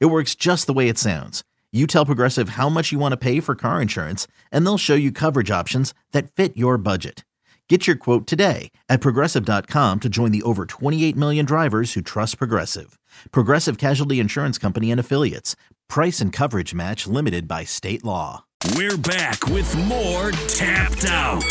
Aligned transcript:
It 0.00 0.06
works 0.06 0.34
just 0.34 0.66
the 0.66 0.72
way 0.72 0.88
it 0.88 0.98
sounds. 0.98 1.42
You 1.72 1.86
tell 1.86 2.06
Progressive 2.06 2.50
how 2.50 2.68
much 2.68 2.92
you 2.92 2.98
want 2.98 3.12
to 3.12 3.16
pay 3.16 3.40
for 3.40 3.54
car 3.54 3.80
insurance, 3.80 4.26
and 4.50 4.64
they'll 4.64 4.78
show 4.78 4.94
you 4.94 5.10
coverage 5.10 5.50
options 5.50 5.94
that 6.12 6.30
fit 6.30 6.56
your 6.56 6.76
budget. 6.78 7.24
Get 7.68 7.86
your 7.86 7.96
quote 7.96 8.26
today 8.26 8.70
at 8.90 9.00
progressive.com 9.00 10.00
to 10.00 10.08
join 10.10 10.30
the 10.30 10.42
over 10.42 10.66
28 10.66 11.16
million 11.16 11.46
drivers 11.46 11.94
who 11.94 12.02
trust 12.02 12.36
Progressive. 12.36 12.98
Progressive 13.30 13.78
Casualty 13.78 14.20
Insurance 14.20 14.58
Company 14.58 14.90
and 14.90 15.00
Affiliates. 15.00 15.56
Price 15.88 16.20
and 16.20 16.34
coverage 16.34 16.74
match 16.74 17.06
limited 17.06 17.48
by 17.48 17.64
state 17.64 18.04
law. 18.04 18.44
We're 18.76 18.98
back 18.98 19.46
with 19.46 19.74
more 19.86 20.32
Tapped 20.48 21.06
Out 21.06 21.44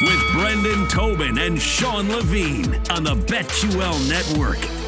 with 0.00 0.32
Brendan 0.32 0.86
Tobin 0.88 1.38
and 1.38 1.60
Sean 1.60 2.08
Levine 2.08 2.74
on 2.90 3.02
the 3.02 3.14
BetQL 3.14 4.08
Network. 4.08 4.83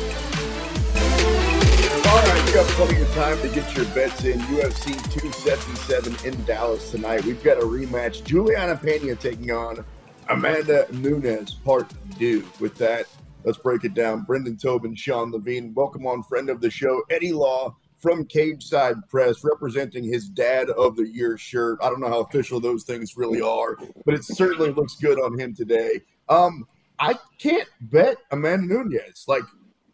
You 2.47 2.63
have 2.63 2.67
plenty 2.69 3.03
of 3.03 3.13
time 3.13 3.39
to 3.43 3.49
get 3.49 3.77
your 3.77 3.85
bets 3.87 4.25
in. 4.25 4.39
UFC 4.39 4.95
277 5.13 6.17
in 6.25 6.45
Dallas 6.45 6.91
tonight. 6.91 7.25
We've 7.25 7.43
got 7.43 7.59
a 7.59 7.67
rematch. 7.67 8.25
Juliana 8.25 8.77
Pena 8.77 9.17
taking 9.17 9.51
on 9.51 9.85
Amanda 10.31 10.87
Nunes, 10.93 11.55
part 11.55 11.93
two. 12.19 12.47
With 12.61 12.77
that, 12.77 13.07
let's 13.45 13.59
break 13.59 13.85
it 13.85 13.95
down. 13.95 14.23
Brendan 14.23 14.57
Tobin, 14.57 14.95
Sean 14.95 15.33
Levine, 15.33 15.75
welcome 15.75 16.07
on 16.07 16.23
friend 16.23 16.49
of 16.49 16.61
the 16.61 16.71
show, 16.71 17.03
Eddie 17.11 17.33
Law 17.33 17.77
from 17.99 18.25
Cageside 18.25 19.07
Press, 19.09 19.43
representing 19.43 20.05
his 20.05 20.29
Dad 20.29 20.71
of 20.71 20.97
the 20.97 21.07
Year 21.07 21.37
shirt. 21.37 21.79
I 21.83 21.91
don't 21.91 22.01
know 22.01 22.09
how 22.09 22.21
official 22.21 22.61
those 22.61 22.85
things 22.85 23.17
really 23.17 23.41
are, 23.41 23.77
but 24.05 24.15
it 24.15 24.25
certainly 24.25 24.71
looks 24.71 24.95
good 24.97 25.21
on 25.21 25.39
him 25.39 25.55
today. 25.55 26.01
Um, 26.29 26.67
I 26.99 27.19
can't 27.39 27.69
bet 27.81 28.17
Amanda 28.31 28.67
Nunes. 28.67 29.25
Like, 29.29 29.43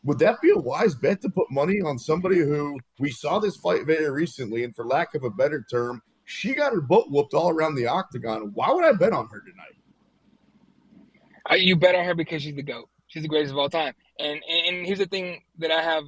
would 0.04 0.18
that 0.18 0.40
be 0.40 0.50
a 0.50 0.58
wise 0.58 0.94
bet 0.94 1.20
to 1.22 1.30
put 1.30 1.50
money 1.50 1.80
on 1.80 1.98
somebody 1.98 2.38
who 2.38 2.78
we 2.98 3.10
saw 3.10 3.38
this 3.38 3.56
fight 3.56 3.86
very 3.86 4.10
recently, 4.10 4.64
and 4.64 4.74
for 4.74 4.84
lack 4.84 5.14
of 5.14 5.22
a 5.22 5.30
better 5.30 5.64
term, 5.70 6.02
she 6.24 6.54
got 6.54 6.72
her 6.72 6.80
butt 6.80 7.10
whooped 7.10 7.34
all 7.34 7.50
around 7.50 7.74
the 7.74 7.86
octagon. 7.86 8.50
Why 8.54 8.72
would 8.72 8.84
I 8.84 8.92
bet 8.92 9.12
on 9.12 9.28
her 9.28 9.40
tonight? 9.40 9.76
You 11.60 11.76
bet 11.76 11.94
on 11.94 12.04
her 12.04 12.14
because 12.14 12.42
she's 12.42 12.54
the 12.54 12.62
goat. 12.62 12.88
She's 13.08 13.22
the 13.22 13.28
greatest 13.28 13.52
of 13.52 13.58
all 13.58 13.68
time. 13.68 13.94
And 14.18 14.40
and, 14.48 14.86
here's 14.86 14.98
the 14.98 15.06
thing 15.06 15.42
that 15.58 15.70
I 15.70 15.82
have 15.82 16.04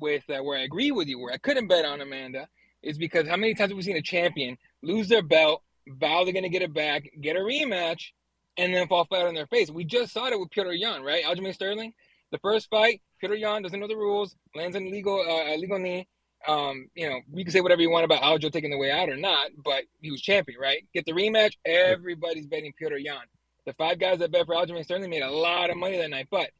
with 0.00 0.28
uh, 0.28 0.42
where 0.42 0.58
I 0.58 0.62
agree 0.62 0.90
with 0.90 1.08
you, 1.08 1.18
where 1.18 1.32
I 1.32 1.38
couldn't 1.38 1.68
bet 1.68 1.84
on 1.84 2.00
Amanda, 2.00 2.48
is 2.82 2.98
because 2.98 3.28
how 3.28 3.36
many 3.36 3.54
times 3.54 3.70
have 3.70 3.76
we 3.76 3.82
seen 3.82 3.96
a 3.96 4.02
champion 4.02 4.58
lose 4.82 5.08
their 5.08 5.22
belt, 5.22 5.62
vow 5.86 6.24
they're 6.24 6.32
going 6.32 6.42
to 6.42 6.48
get 6.48 6.62
it 6.62 6.74
back, 6.74 7.04
get 7.20 7.36
a 7.36 7.40
rematch, 7.40 8.10
and 8.56 8.74
then 8.74 8.88
fall 8.88 9.04
flat 9.04 9.26
on 9.26 9.34
their 9.34 9.46
face? 9.46 9.70
We 9.70 9.84
just 9.84 10.12
saw 10.12 10.26
it 10.26 10.38
with 10.38 10.50
Petr 10.50 10.78
Yan, 10.78 11.02
right? 11.02 11.24
Aljamain 11.24 11.54
Sterling, 11.54 11.94
the 12.30 12.38
first 12.38 12.68
fight, 12.68 13.00
Petr 13.22 13.38
Yan 13.38 13.62
doesn't 13.62 13.78
know 13.78 13.88
the 13.88 13.96
rules, 13.96 14.34
lands 14.54 14.76
an 14.76 14.86
illegal 14.86 15.20
uh, 15.20 15.52
illegal 15.54 15.78
knee. 15.78 16.08
Um, 16.46 16.88
you 16.94 17.08
know, 17.08 17.20
we 17.30 17.44
can 17.44 17.52
say 17.52 17.60
whatever 17.60 17.82
you 17.82 17.90
want 17.90 18.04
about 18.04 18.22
Aljo 18.22 18.50
taking 18.50 18.70
the 18.70 18.78
way 18.78 18.90
out 18.90 19.08
or 19.08 19.16
not, 19.16 19.50
but 19.64 19.84
he 20.00 20.10
was 20.10 20.20
champion, 20.20 20.58
right? 20.60 20.84
Get 20.92 21.06
the 21.06 21.12
rematch. 21.12 21.52
Everybody's 21.64 22.46
betting 22.46 22.72
Petr 22.80 23.02
Yan. 23.02 23.22
The 23.64 23.74
five 23.74 24.00
guys 24.00 24.18
that 24.18 24.32
bet 24.32 24.46
for 24.46 24.56
Aljamain 24.56 24.82
Sterling 24.82 25.10
made 25.10 25.22
a 25.22 25.30
lot 25.30 25.70
of 25.70 25.76
money 25.76 25.98
that 25.98 26.10
night, 26.10 26.26
but 26.30 26.50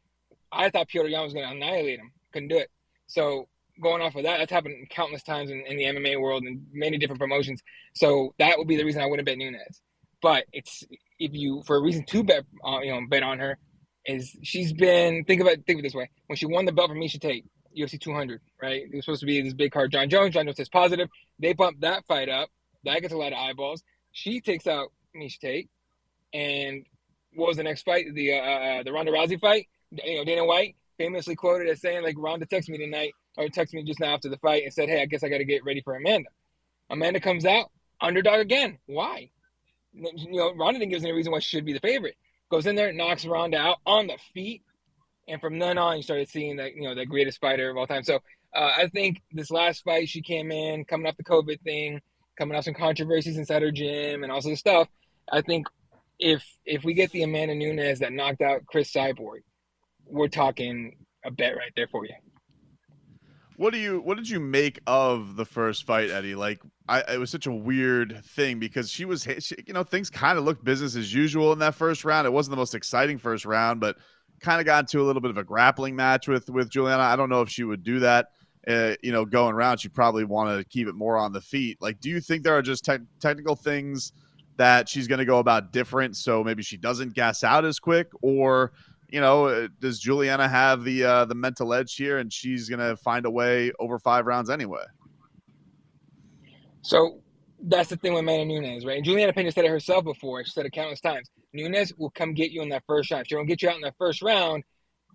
I 0.52 0.70
thought 0.70 0.88
Petr 0.88 1.10
Yan 1.10 1.24
was 1.24 1.32
going 1.32 1.46
to 1.48 1.52
annihilate 1.52 1.98
him. 1.98 2.12
Couldn't 2.32 2.48
do 2.48 2.58
it. 2.58 2.70
So 3.08 3.48
going 3.80 4.02
off 4.02 4.14
of 4.14 4.22
that, 4.22 4.38
that's 4.38 4.52
happened 4.52 4.88
countless 4.90 5.22
times 5.24 5.50
in, 5.50 5.64
in 5.66 5.76
the 5.76 5.84
MMA 5.84 6.20
world 6.20 6.44
and 6.44 6.64
many 6.72 6.98
different 6.98 7.20
promotions. 7.20 7.60
So 7.94 8.34
that 8.38 8.58
would 8.58 8.68
be 8.68 8.76
the 8.76 8.84
reason 8.84 9.02
I 9.02 9.06
wouldn't 9.06 9.26
bet 9.26 9.38
Nunes. 9.38 9.80
But 10.20 10.44
it's 10.52 10.84
if 11.18 11.32
you 11.32 11.62
for 11.66 11.76
a 11.76 11.80
reason 11.80 12.04
to 12.06 12.22
bet, 12.22 12.44
uh, 12.64 12.78
you 12.82 12.92
know, 12.92 13.00
bet 13.08 13.24
on 13.24 13.40
her, 13.40 13.58
is 14.06 14.36
she's 14.42 14.72
been 14.72 15.24
think 15.24 15.40
about 15.40 15.54
think 15.66 15.78
of 15.78 15.80
it 15.80 15.82
this 15.82 15.94
way. 15.94 16.10
When 16.26 16.36
she 16.36 16.46
won 16.46 16.64
the 16.64 16.72
belt 16.72 16.90
from 16.90 16.98
Miesha 16.98 17.20
Tate 17.20 17.44
UFC 17.76 18.00
200 18.00 18.40
right? 18.60 18.82
It 18.82 18.94
was 18.94 19.04
supposed 19.04 19.20
to 19.20 19.26
be 19.26 19.40
this 19.40 19.54
big 19.54 19.72
card. 19.72 19.92
Jon 19.92 20.08
Jones 20.08 20.34
Jon 20.34 20.46
Jones 20.46 20.56
says 20.56 20.68
positive. 20.68 21.08
They 21.38 21.52
bump 21.52 21.80
that 21.80 22.04
fight 22.06 22.28
up. 22.28 22.48
That 22.84 23.00
gets 23.00 23.12
a 23.12 23.16
lot 23.16 23.32
of 23.32 23.38
eyeballs. 23.38 23.82
She 24.12 24.40
takes 24.40 24.66
out 24.66 24.92
Miesha 25.16 25.38
Tate. 25.38 25.70
And 26.34 26.84
what 27.34 27.48
was 27.48 27.56
the 27.56 27.62
next 27.62 27.82
fight? 27.82 28.06
The 28.14 28.34
uh, 28.34 28.36
uh, 28.36 28.82
the 28.82 28.92
Ronda 28.92 29.12
Rousey 29.12 29.40
fight? 29.40 29.68
You 29.90 30.18
know 30.18 30.24
Dana 30.24 30.44
White 30.44 30.76
famously 30.98 31.34
quoted 31.34 31.68
as 31.68 31.80
saying 31.80 32.02
like 32.02 32.16
Ronda 32.18 32.46
texted 32.46 32.70
me 32.70 32.78
tonight 32.78 33.12
or 33.36 33.46
texted 33.46 33.74
me 33.74 33.84
just 33.84 34.00
now 34.00 34.14
after 34.14 34.28
the 34.28 34.38
fight 34.38 34.64
and 34.64 34.72
said 34.72 34.88
hey 34.88 35.02
I 35.02 35.06
guess 35.06 35.22
I 35.22 35.28
got 35.28 35.38
to 35.38 35.44
get 35.44 35.64
ready 35.64 35.80
for 35.80 35.94
Amanda. 35.94 36.28
Amanda 36.90 37.20
comes 37.20 37.44
out 37.44 37.70
underdog 38.00 38.40
again. 38.40 38.78
Why? 38.86 39.30
You 39.94 40.32
know 40.32 40.54
Ronda 40.54 40.80
didn't 40.80 40.90
give 40.90 40.98
us 40.98 41.04
any 41.04 41.12
reason 41.12 41.32
why 41.32 41.38
she 41.38 41.56
should 41.56 41.64
be 41.64 41.72
the 41.72 41.80
favorite 41.80 42.16
goes 42.52 42.66
in 42.66 42.76
there, 42.76 42.92
knocks 42.92 43.24
Ronda 43.24 43.56
out 43.56 43.78
on 43.86 44.06
the 44.06 44.18
feet, 44.34 44.62
and 45.26 45.40
from 45.40 45.58
then 45.58 45.78
on, 45.78 45.96
you 45.96 46.02
started 46.02 46.28
seeing 46.28 46.56
that 46.56 46.76
you 46.76 46.82
know 46.82 46.94
the 46.94 47.06
greatest 47.06 47.40
fighter 47.40 47.70
of 47.70 47.76
all 47.78 47.86
time. 47.86 48.04
So 48.04 48.16
uh, 48.54 48.72
I 48.76 48.88
think 48.92 49.22
this 49.32 49.50
last 49.50 49.82
fight, 49.82 50.08
she 50.08 50.20
came 50.20 50.52
in 50.52 50.84
coming 50.84 51.06
off 51.06 51.16
the 51.16 51.24
COVID 51.24 51.62
thing, 51.62 52.00
coming 52.38 52.56
off 52.56 52.64
some 52.64 52.74
controversies 52.74 53.38
inside 53.38 53.62
her 53.62 53.72
gym, 53.72 54.22
and 54.22 54.30
all 54.30 54.46
of 54.46 54.58
stuff. 54.58 54.86
I 55.32 55.40
think 55.40 55.66
if 56.18 56.44
if 56.66 56.84
we 56.84 56.92
get 56.92 57.10
the 57.10 57.22
Amanda 57.22 57.54
Nunes 57.54 58.00
that 58.00 58.12
knocked 58.12 58.42
out 58.42 58.66
Cris 58.66 58.92
Cyborg, 58.92 59.40
we're 60.06 60.28
talking 60.28 60.96
a 61.24 61.30
bet 61.30 61.56
right 61.56 61.72
there 61.74 61.88
for 61.88 62.04
you. 62.04 62.14
What 63.56 63.72
do 63.72 63.78
you 63.78 64.00
what 64.00 64.16
did 64.16 64.28
you 64.28 64.40
make 64.40 64.80
of 64.86 65.36
the 65.36 65.44
first 65.44 65.84
fight, 65.84 66.10
Eddie? 66.10 66.34
Like, 66.34 66.60
I 66.88 67.00
it 67.14 67.18
was 67.18 67.30
such 67.30 67.46
a 67.46 67.52
weird 67.52 68.24
thing 68.24 68.58
because 68.58 68.90
she 68.90 69.04
was, 69.04 69.26
she, 69.38 69.54
you 69.66 69.74
know, 69.74 69.84
things 69.84 70.10
kind 70.10 70.38
of 70.38 70.44
looked 70.44 70.64
business 70.64 70.96
as 70.96 71.12
usual 71.12 71.52
in 71.52 71.58
that 71.60 71.74
first 71.74 72.04
round. 72.04 72.26
It 72.26 72.32
wasn't 72.32 72.52
the 72.52 72.56
most 72.56 72.74
exciting 72.74 73.18
first 73.18 73.44
round, 73.44 73.80
but 73.80 73.96
kind 74.40 74.60
of 74.60 74.66
got 74.66 74.84
into 74.84 75.00
a 75.00 75.04
little 75.04 75.22
bit 75.22 75.30
of 75.30 75.38
a 75.38 75.44
grappling 75.44 75.94
match 75.94 76.28
with 76.28 76.50
with 76.50 76.70
Juliana. 76.70 77.02
I 77.02 77.16
don't 77.16 77.28
know 77.28 77.42
if 77.42 77.48
she 77.48 77.64
would 77.64 77.82
do 77.82 78.00
that. 78.00 78.28
Uh, 78.66 78.94
you 79.02 79.10
know, 79.10 79.24
going 79.24 79.54
around, 79.54 79.78
she 79.78 79.88
probably 79.88 80.24
wanted 80.24 80.56
to 80.58 80.64
keep 80.64 80.86
it 80.86 80.94
more 80.94 81.16
on 81.16 81.32
the 81.32 81.40
feet. 81.40 81.78
Like, 81.80 82.00
do 82.00 82.08
you 82.08 82.20
think 82.20 82.44
there 82.44 82.56
are 82.56 82.62
just 82.62 82.84
te- 82.84 82.98
technical 83.20 83.56
things 83.56 84.12
that 84.56 84.88
she's 84.88 85.08
going 85.08 85.18
to 85.18 85.24
go 85.24 85.38
about 85.38 85.72
different, 85.72 86.16
so 86.16 86.44
maybe 86.44 86.62
she 86.62 86.76
doesn't 86.76 87.14
gas 87.14 87.42
out 87.42 87.64
as 87.64 87.78
quick, 87.78 88.08
or 88.22 88.72
you 89.12 89.20
know, 89.20 89.46
uh, 89.46 89.68
does 89.78 90.00
Juliana 90.00 90.48
have 90.48 90.84
the 90.84 91.04
uh, 91.04 91.24
the 91.26 91.34
mental 91.34 91.74
edge 91.74 91.94
here, 91.94 92.16
and 92.16 92.32
she's 92.32 92.70
gonna 92.70 92.96
find 92.96 93.26
a 93.26 93.30
way 93.30 93.70
over 93.78 93.98
five 93.98 94.26
rounds 94.26 94.48
anyway? 94.48 94.84
So 96.80 97.20
that's 97.62 97.90
the 97.90 97.96
thing 97.96 98.14
with 98.14 98.20
Amanda 98.20 98.46
Nunes, 98.46 98.86
right? 98.86 98.96
And 98.96 99.04
Juliana 99.04 99.34
Pena 99.34 99.52
said 99.52 99.66
it 99.66 99.70
herself 99.70 100.04
before. 100.04 100.42
She 100.44 100.50
said 100.50 100.64
it 100.64 100.72
countless 100.72 101.00
times. 101.00 101.30
Nunes 101.52 101.92
will 101.98 102.10
come 102.10 102.32
get 102.32 102.52
you 102.52 102.62
in 102.62 102.70
that 102.70 102.84
first 102.86 103.10
round. 103.10 103.20
If 103.20 103.28
she 103.28 103.34
don't 103.34 103.44
get 103.44 103.60
you 103.60 103.68
out 103.68 103.76
in 103.76 103.82
that 103.82 103.94
first 103.98 104.22
round, 104.22 104.64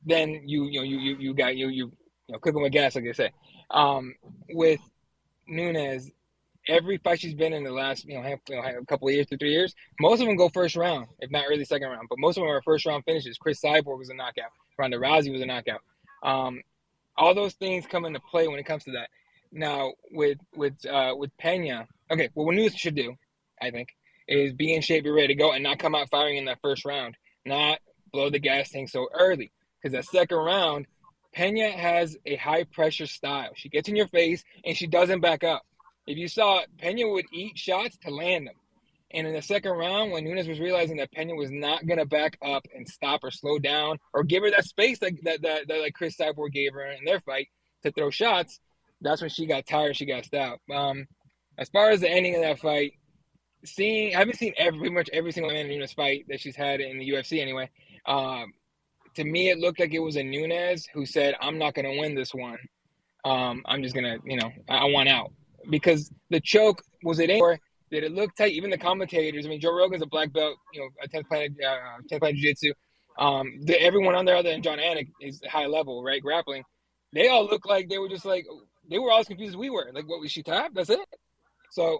then 0.05 0.43
you 0.45 0.65
you 0.65 0.79
know 0.79 0.83
you 0.83 0.99
you, 0.99 1.17
you 1.17 1.33
got 1.33 1.57
you 1.57 1.69
you 1.69 1.91
you 2.27 2.33
know 2.33 2.39
cooking 2.39 2.61
with 2.61 2.71
gas, 2.71 2.93
like 2.93 3.03
they 3.03 3.13
say. 3.13 3.31
Um, 3.71 4.13
with 4.51 4.79
Nunes, 5.47 6.11
every 6.67 6.97
fight 6.97 7.19
she's 7.19 7.33
been 7.33 7.53
in 7.53 7.63
the 7.63 7.71
last 7.71 8.05
you 8.05 8.15
know, 8.15 8.21
half, 8.21 8.39
you 8.49 8.55
know 8.55 8.61
a 8.61 8.85
couple 8.85 9.07
of 9.07 9.13
years 9.13 9.27
to 9.27 9.37
three 9.37 9.51
years, 9.51 9.73
most 9.99 10.21
of 10.21 10.27
them 10.27 10.35
go 10.35 10.49
first 10.49 10.75
round, 10.75 11.07
if 11.19 11.31
not 11.31 11.45
early 11.49 11.65
second 11.65 11.89
round. 11.89 12.07
But 12.09 12.19
most 12.19 12.37
of 12.37 12.41
them 12.41 12.49
are 12.49 12.61
first 12.61 12.85
round 12.85 13.03
finishes. 13.05 13.37
Cris 13.37 13.61
Cyborg 13.61 13.97
was 13.97 14.09
a 14.09 14.13
knockout. 14.13 14.51
Ronda 14.77 14.97
Rousey 14.97 15.31
was 15.31 15.41
a 15.41 15.45
knockout. 15.45 15.81
Um, 16.23 16.61
all 17.17 17.33
those 17.33 17.53
things 17.53 17.85
come 17.87 18.05
into 18.05 18.19
play 18.19 18.47
when 18.47 18.59
it 18.59 18.65
comes 18.65 18.83
to 18.85 18.91
that. 18.91 19.09
Now 19.51 19.93
with 20.11 20.37
with 20.55 20.73
uh, 20.85 21.13
with 21.17 21.35
Pena, 21.37 21.87
okay, 22.11 22.29
well, 22.35 22.45
what 22.45 22.55
Nunes 22.55 22.75
should 22.75 22.95
do, 22.95 23.15
I 23.61 23.71
think, 23.71 23.89
is 24.27 24.53
be 24.53 24.73
in 24.73 24.81
shape, 24.81 25.03
be 25.03 25.09
ready 25.09 25.27
to 25.27 25.35
go, 25.35 25.53
and 25.53 25.63
not 25.63 25.79
come 25.79 25.95
out 25.95 26.09
firing 26.09 26.37
in 26.37 26.45
that 26.45 26.59
first 26.61 26.85
round, 26.85 27.15
not 27.45 27.79
blow 28.11 28.29
the 28.29 28.39
gas 28.39 28.69
tank 28.69 28.89
so 28.89 29.07
early. 29.13 29.51
Because 29.81 29.93
that 29.93 30.05
second 30.05 30.37
round, 30.37 30.87
Pena 31.33 31.69
has 31.71 32.17
a 32.25 32.35
high 32.35 32.63
pressure 32.63 33.07
style. 33.07 33.51
She 33.55 33.69
gets 33.69 33.87
in 33.87 33.95
your 33.95 34.07
face 34.07 34.43
and 34.65 34.75
she 34.75 34.87
doesn't 34.87 35.21
back 35.21 35.43
up. 35.43 35.63
If 36.07 36.17
you 36.17 36.27
saw 36.27 36.61
Pena 36.77 37.07
would 37.07 37.25
eat 37.31 37.57
shots 37.57 37.97
to 38.03 38.09
land 38.09 38.47
them. 38.47 38.55
And 39.11 39.25
in 39.25 39.33
the 39.33 39.41
second 39.41 39.71
round, 39.71 40.11
when 40.11 40.25
Nunes 40.25 40.47
was 40.47 40.59
realizing 40.59 40.97
that 40.97 41.11
Pena 41.11 41.33
was 41.33 41.49
not 41.49 41.85
going 41.85 41.99
to 41.99 42.05
back 42.05 42.37
up 42.41 42.65
and 42.75 42.87
stop 42.87 43.23
or 43.23 43.31
slow 43.31 43.57
down 43.57 43.97
or 44.13 44.23
give 44.23 44.43
her 44.43 44.51
that 44.51 44.65
space 44.65 44.99
that, 44.99 45.13
that, 45.23 45.41
that, 45.43 45.67
that 45.67 45.79
like 45.79 45.93
Cris 45.93 46.17
Cyborg 46.17 46.51
gave 46.51 46.73
her 46.73 46.85
in 46.91 47.05
their 47.05 47.21
fight 47.21 47.47
to 47.83 47.91
throw 47.91 48.09
shots, 48.09 48.59
that's 48.99 49.21
when 49.21 49.29
she 49.29 49.45
got 49.45 49.65
tired. 49.65 49.95
She 49.95 50.05
got 50.05 50.25
stopped. 50.25 50.61
Um, 50.69 51.07
as 51.57 51.69
far 51.69 51.89
as 51.89 52.01
the 52.01 52.09
ending 52.09 52.35
of 52.35 52.41
that 52.41 52.59
fight, 52.59 52.93
seeing 53.65 54.15
I 54.15 54.19
haven't 54.19 54.37
seen 54.37 54.53
every 54.57 54.79
pretty 54.79 54.95
much 54.95 55.09
every 55.13 55.31
single 55.31 55.51
Amanda 55.51 55.73
Nunes 55.73 55.93
fight 55.93 56.25
that 56.29 56.39
she's 56.39 56.55
had 56.55 56.79
in 56.79 56.97
the 56.97 57.09
UFC 57.09 57.41
anyway. 57.41 57.69
Um, 58.05 58.53
to 59.15 59.23
me, 59.23 59.49
it 59.49 59.57
looked 59.57 59.79
like 59.79 59.93
it 59.93 59.99
was 59.99 60.15
a 60.15 60.23
Nunes 60.23 60.87
who 60.93 61.05
said, 61.05 61.35
"I'm 61.41 61.57
not 61.57 61.73
going 61.73 61.85
to 61.91 61.99
win 61.99 62.15
this 62.15 62.33
one. 62.33 62.59
Um, 63.25 63.63
I'm 63.65 63.81
just 63.81 63.95
gonna, 63.95 64.17
you 64.25 64.37
know, 64.37 64.51
I, 64.69 64.77
I 64.77 64.85
want 64.85 65.09
out." 65.09 65.31
Because 65.69 66.11
the 66.29 66.39
choke 66.39 66.81
was 67.03 67.19
it 67.19 67.29
anywhere? 67.29 67.59
Did 67.89 68.03
it 68.03 68.11
look 68.11 68.35
tight? 68.35 68.53
Even 68.53 68.69
the 68.69 68.77
commentators. 68.77 69.45
I 69.45 69.49
mean, 69.49 69.61
Joe 69.61 69.75
Rogan's 69.75 70.03
a 70.03 70.07
black 70.07 70.33
belt, 70.33 70.57
you 70.73 70.81
know, 70.81 70.89
a 71.01 71.07
tenth 71.07 71.27
planet, 71.27 71.53
uh, 71.65 72.01
tenth 72.09 72.19
planet 72.19 72.35
jiu-jitsu. 72.35 72.73
Um, 73.17 73.59
the, 73.61 73.81
everyone 73.81 74.13
on 74.15 74.25
there 74.25 74.35
other 74.35 74.51
than 74.51 74.61
Jon 74.61 74.77
Anik 74.77 75.07
is 75.21 75.41
high 75.49 75.65
level, 75.65 76.03
right? 76.03 76.21
Grappling. 76.21 76.63
They 77.13 77.29
all 77.29 77.45
look 77.45 77.65
like 77.65 77.89
they 77.89 77.97
were 77.97 78.09
just 78.09 78.25
like 78.25 78.45
they 78.89 78.99
were 78.99 79.11
all 79.11 79.19
as 79.19 79.27
confused 79.27 79.53
as 79.53 79.57
we 79.57 79.69
were. 79.69 79.89
Like, 79.93 80.07
what 80.07 80.19
was 80.19 80.31
she 80.31 80.43
tapped? 80.43 80.75
That's 80.75 80.89
it. 80.89 80.99
So, 81.71 81.99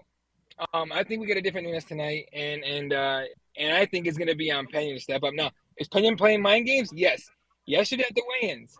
um, 0.74 0.92
I 0.92 1.04
think 1.04 1.20
we 1.20 1.26
get 1.26 1.36
a 1.36 1.42
different 1.42 1.66
Nunes 1.66 1.84
tonight, 1.84 2.28
and 2.32 2.62
and 2.62 2.92
uh, 2.92 3.22
and 3.56 3.74
I 3.74 3.86
think 3.86 4.06
it's 4.06 4.18
gonna 4.18 4.34
be 4.34 4.50
on 4.50 4.66
Pena 4.66 4.94
to 4.94 5.00
step 5.00 5.22
up. 5.22 5.34
Now, 5.34 5.50
is 5.78 5.88
Pena 5.88 6.14
playing 6.16 6.42
mind 6.42 6.66
games? 6.66 6.90
Yes. 6.92 7.22
Yesterday 7.66 8.04
at 8.08 8.14
the 8.14 8.22
weigh-ins, 8.26 8.74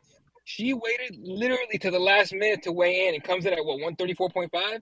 she 0.48 0.72
waited 0.72 1.14
literally 1.20 1.76
to 1.78 1.90
the 1.90 1.98
last 1.98 2.32
minute 2.32 2.62
to 2.62 2.72
weigh 2.72 3.06
in 3.06 3.14
and 3.14 3.22
comes 3.22 3.44
in 3.44 3.52
at 3.52 3.62
what 3.62 3.78
134.5 3.80 4.80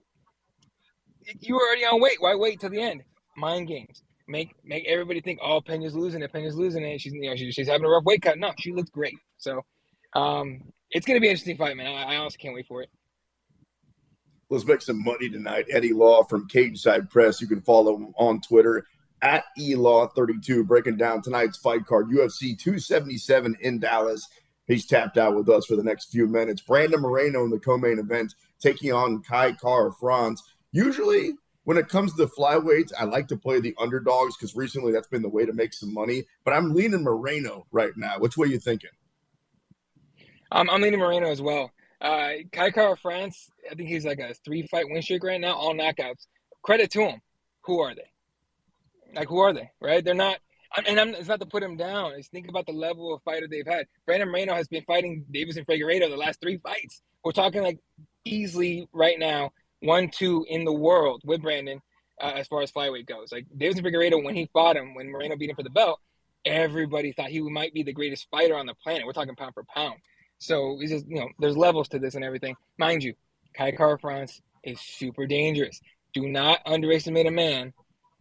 you 1.41 1.55
were 1.55 1.61
already 1.61 1.83
on 1.83 1.99
weight. 1.99 2.15
Why 2.21 2.35
wait 2.35 2.61
till 2.61 2.69
the 2.69 2.81
end? 2.81 3.03
Mind 3.35 3.67
games. 3.67 4.01
Make 4.29 4.55
make 4.63 4.87
everybody 4.87 5.19
think, 5.19 5.39
oh, 5.43 5.59
Pena's 5.59 5.93
losing 5.93 6.21
it. 6.21 6.31
Pena's 6.31 6.55
losing 6.55 6.85
it. 6.85 7.01
She's 7.01 7.11
you 7.11 7.29
know 7.29 7.35
she's, 7.35 7.53
she's 7.53 7.67
having 7.67 7.85
a 7.85 7.89
rough 7.89 8.05
weight 8.05 8.21
cut. 8.21 8.37
No, 8.37 8.53
she 8.57 8.71
looks 8.71 8.89
great. 8.89 9.17
So, 9.35 9.61
um, 10.13 10.61
it's 10.91 11.05
gonna 11.05 11.19
be 11.19 11.27
an 11.27 11.31
interesting 11.31 11.57
fight, 11.57 11.75
man. 11.75 11.87
I, 11.87 12.13
I 12.13 12.15
honestly 12.15 12.39
can't 12.41 12.55
wait 12.55 12.65
for 12.65 12.81
it. 12.81 12.89
Let's 14.49 14.65
make 14.65 14.81
some 14.81 15.03
money 15.03 15.29
tonight. 15.29 15.65
Eddie 15.69 15.91
Law 15.91 16.23
from 16.23 16.47
Cageside 16.47 17.09
Press. 17.09 17.41
You 17.41 17.47
can 17.47 17.61
follow 17.61 17.97
him 17.97 18.13
on 18.17 18.39
Twitter 18.39 18.85
at 19.21 19.43
elaw32, 19.59 20.65
breaking 20.65 20.95
down 20.95 21.21
tonight's 21.21 21.57
fight 21.57 21.85
card, 21.85 22.07
UFC 22.07 22.57
277 22.57 23.57
in 23.59 23.79
Dallas. 23.79 24.25
He's 24.67 24.85
tapped 24.85 25.17
out 25.17 25.35
with 25.35 25.49
us 25.49 25.65
for 25.65 25.75
the 25.75 25.83
next 25.83 26.11
few 26.11 26.27
minutes. 26.27 26.61
Brandon 26.61 27.01
Moreno 27.01 27.43
in 27.43 27.49
the 27.49 27.59
co-main 27.59 27.99
event, 27.99 28.35
taking 28.59 28.91
on 28.91 29.23
Kai 29.23 29.53
Kara 29.53 29.91
France. 29.93 30.43
Usually, 30.71 31.33
when 31.63 31.77
it 31.77 31.87
comes 31.87 32.13
to 32.15 32.27
flyweights, 32.27 32.91
I 32.97 33.05
like 33.05 33.29
to 33.29 33.37
play 33.37 33.59
the 33.59 33.75
underdogs 33.79 34.35
because 34.35 34.55
recently 34.55 34.91
that's 34.91 35.07
been 35.07 35.21
the 35.21 35.29
way 35.29 35.45
to 35.45 35.53
make 35.53 35.73
some 35.73 35.93
money. 35.93 36.25
But 36.43 36.53
I'm 36.53 36.73
leaning 36.73 37.03
Moreno 37.03 37.65
right 37.71 37.91
now. 37.95 38.19
Which 38.19 38.37
way 38.37 38.47
you 38.47 38.59
thinking? 38.59 38.89
Um, 40.51 40.69
I'm 40.69 40.81
leaning 40.81 40.99
Moreno 40.99 41.29
as 41.29 41.41
well. 41.41 41.71
Uh, 41.99 42.33
Kai 42.51 42.71
Kara 42.71 42.95
France, 42.95 43.49
I 43.69 43.75
think 43.75 43.89
he's 43.89 44.05
like 44.05 44.19
a 44.19 44.33
three 44.45 44.67
fight 44.67 44.85
win 44.89 45.01
streak 45.01 45.23
right 45.23 45.41
now, 45.41 45.55
all 45.55 45.73
knockouts. 45.73 46.27
Credit 46.61 46.91
to 46.91 47.01
him. 47.01 47.21
Who 47.61 47.79
are 47.79 47.95
they? 47.95 48.11
Like, 49.13 49.29
who 49.29 49.39
are 49.39 49.53
they? 49.53 49.71
Right? 49.81 50.03
They're 50.03 50.13
not. 50.13 50.37
And 50.75 50.99
I'm, 50.99 51.15
it's 51.15 51.27
not 51.27 51.39
to 51.39 51.45
put 51.45 51.63
him 51.63 51.77
down. 51.77 52.13
It's 52.13 52.27
think 52.27 52.49
about 52.49 52.65
the 52.65 52.73
level 52.73 53.13
of 53.13 53.21
fighter 53.23 53.47
they've 53.47 53.65
had. 53.65 53.87
Brandon 54.05 54.29
Moreno 54.29 54.53
has 54.53 54.67
been 54.67 54.83
fighting 54.83 55.25
Deiveson 55.33 55.65
Figueiredo 55.65 56.09
the 56.09 56.17
last 56.17 56.41
three 56.41 56.57
fights. 56.57 57.01
We're 57.23 57.31
talking 57.31 57.63
like 57.63 57.79
easily 58.25 58.87
right 58.93 59.17
now 59.17 59.51
one 59.81 60.09
two 60.09 60.45
in 60.49 60.65
the 60.65 60.73
world 60.73 61.21
with 61.23 61.41
Brandon 61.41 61.81
uh, 62.21 62.33
as 62.35 62.47
far 62.47 62.61
as 62.61 62.71
flyweight 62.71 63.05
goes. 63.05 63.31
Like 63.31 63.45
Deiveson 63.57 63.81
Figueiredo, 63.81 64.23
when 64.23 64.35
he 64.35 64.49
fought 64.53 64.75
him, 64.75 64.93
when 64.93 65.09
Moreno 65.09 65.35
beat 65.37 65.49
him 65.49 65.55
for 65.55 65.63
the 65.63 65.69
belt, 65.69 65.99
everybody 66.45 67.11
thought 67.11 67.29
he 67.29 67.41
might 67.41 67.73
be 67.73 67.83
the 67.83 67.93
greatest 67.93 68.27
fighter 68.29 68.55
on 68.55 68.65
the 68.65 68.75
planet. 68.75 69.05
We're 69.05 69.13
talking 69.13 69.35
pound 69.35 69.53
for 69.53 69.63
pound. 69.63 69.95
So 70.39 70.77
it's 70.81 70.91
just 70.91 71.07
you 71.07 71.17
know, 71.17 71.29
there's 71.39 71.57
levels 71.57 71.87
to 71.89 71.99
this 71.99 72.15
and 72.15 72.23
everything. 72.23 72.55
Mind 72.77 73.03
you, 73.03 73.13
Kai 73.55 73.71
Kara 73.71 73.97
France 73.97 74.41
is 74.63 74.79
super 74.79 75.25
dangerous. 75.25 75.79
Do 76.13 76.27
not 76.27 76.59
underestimate 76.65 77.27
a 77.27 77.31
man 77.31 77.73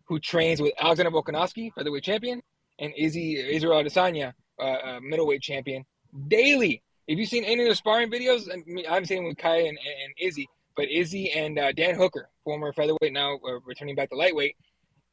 who 0.07 0.19
trains 0.19 0.61
with 0.61 0.73
Alexander 0.81 1.11
Volkanovski, 1.11 1.73
featherweight 1.75 2.05
champion, 2.05 2.43
and 2.79 2.93
Izzy 2.97 3.37
Israel 3.37 3.83
Adesanya, 3.83 4.33
uh, 4.59 4.63
uh, 4.63 5.01
middleweight 5.03 5.43
champion, 5.43 5.85
daily. 6.29 6.83
If 7.07 7.19
you've 7.19 7.29
seen 7.29 7.45
any 7.45 7.63
of 7.63 7.69
the 7.69 7.75
sparring 7.75 8.11
videos, 8.11 8.49
I, 8.51 8.93
haven't 8.93 9.09
seen 9.09 9.19
them 9.19 9.27
with 9.27 9.39
Kai 9.39 9.59
and, 9.59 9.79
and 9.79 10.15
Izzy, 10.19 10.49
but 10.77 10.91
Izzy 10.91 11.31
and 11.31 11.59
uh, 11.59 11.73
Dan 11.73 11.95
Hooker, 11.95 12.29
former 12.45 12.73
featherweight, 12.73 13.13
now 13.13 13.39
uh, 13.47 13.61
returning 13.65 13.95
back 13.95 14.11
to 14.11 14.17
lightweight, 14.17 14.57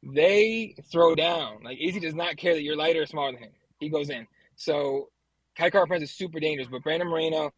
they 0.02 0.74
throw 0.90 1.14
down. 1.14 1.62
Like 1.62 1.78
Izzy 1.80 2.00
does 2.00 2.14
not 2.14 2.36
care 2.36 2.54
that 2.54 2.62
you're 2.62 2.76
lighter 2.76 3.02
or 3.02 3.06
smaller 3.06 3.32
than 3.32 3.42
him. 3.42 3.50
He 3.78 3.88
goes 3.88 4.10
in. 4.10 4.26
So 4.56 5.08
Kai 5.56 5.70
France 5.70 6.02
is 6.02 6.10
super 6.10 6.40
dangerous, 6.40 6.68
but 6.70 6.82
Brandon 6.82 7.08
Moreno 7.08 7.52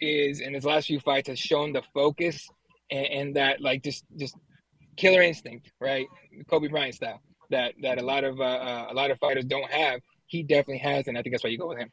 is 0.00 0.40
in 0.40 0.54
his 0.54 0.64
last 0.64 0.86
few 0.86 1.00
fights 1.00 1.28
has 1.28 1.38
shown 1.38 1.72
the 1.72 1.82
focus 1.92 2.48
and, 2.90 3.06
and 3.06 3.36
that 3.36 3.60
like 3.60 3.82
just 3.82 4.04
just 4.16 4.36
killer 4.98 5.22
instinct, 5.22 5.72
right? 5.80 6.06
Kobe 6.50 6.68
Bryant 6.68 6.94
style 6.94 7.20
that 7.50 7.74
that 7.82 7.98
a 7.98 8.02
lot 8.02 8.24
of 8.24 8.38
uh, 8.40 8.44
uh, 8.44 8.86
a 8.90 8.94
lot 8.94 9.10
of 9.10 9.18
fighters 9.18 9.44
don't 9.44 9.70
have. 9.70 10.00
He 10.26 10.42
definitely 10.42 10.78
has, 10.78 11.08
and 11.08 11.16
I 11.16 11.22
think 11.22 11.32
that's 11.32 11.44
why 11.44 11.50
you 11.50 11.58
go 11.58 11.68
with 11.68 11.78
him 11.78 11.90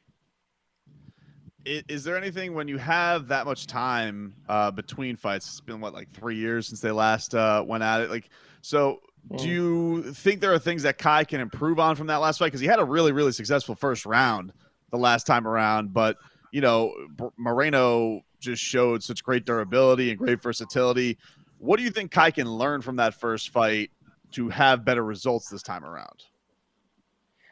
is 1.65 2.03
there 2.03 2.15
anything 2.15 2.53
when 2.53 2.67
you 2.67 2.77
have 2.77 3.27
that 3.27 3.45
much 3.45 3.65
time 3.65 4.35
uh, 4.47 4.71
between 4.71 5.15
fights? 5.15 5.47
It's 5.47 5.61
been 5.61 5.81
what 5.81 5.93
like 5.93 6.09
three 6.11 6.35
years 6.35 6.67
since 6.67 6.79
they 6.79 6.91
last 6.91 7.33
uh, 7.33 7.63
went 7.65 7.83
at 7.83 8.01
it. 8.01 8.09
Like, 8.09 8.29
so 8.61 8.99
do 9.37 9.49
you 9.49 10.13
think 10.13 10.41
there 10.41 10.53
are 10.53 10.59
things 10.59 10.83
that 10.83 10.99
Kai 10.99 11.23
can 11.23 11.41
improve 11.41 11.79
on 11.79 11.95
from 11.95 12.07
that 12.07 12.17
last 12.17 12.37
fight? 12.37 12.47
Because 12.47 12.61
he 12.61 12.67
had 12.67 12.79
a 12.79 12.85
really, 12.85 13.11
really 13.11 13.31
successful 13.31 13.73
first 13.73 14.05
round 14.05 14.53
the 14.91 14.97
last 14.97 15.25
time 15.25 15.47
around, 15.47 15.93
but 15.93 16.17
you 16.51 16.61
know 16.61 16.93
Moreno 17.37 18.21
just 18.39 18.61
showed 18.61 19.03
such 19.03 19.23
great 19.23 19.45
durability 19.45 20.11
and 20.11 20.19
great 20.19 20.41
versatility. 20.41 21.17
What 21.57 21.77
do 21.77 21.83
you 21.83 21.89
think 21.89 22.11
Kai 22.11 22.31
can 22.31 22.49
learn 22.49 22.81
from 22.81 22.97
that 22.97 23.13
first 23.13 23.49
fight 23.49 23.91
to 24.31 24.49
have 24.49 24.85
better 24.85 25.03
results 25.03 25.49
this 25.49 25.63
time 25.63 25.85
around? 25.85 26.23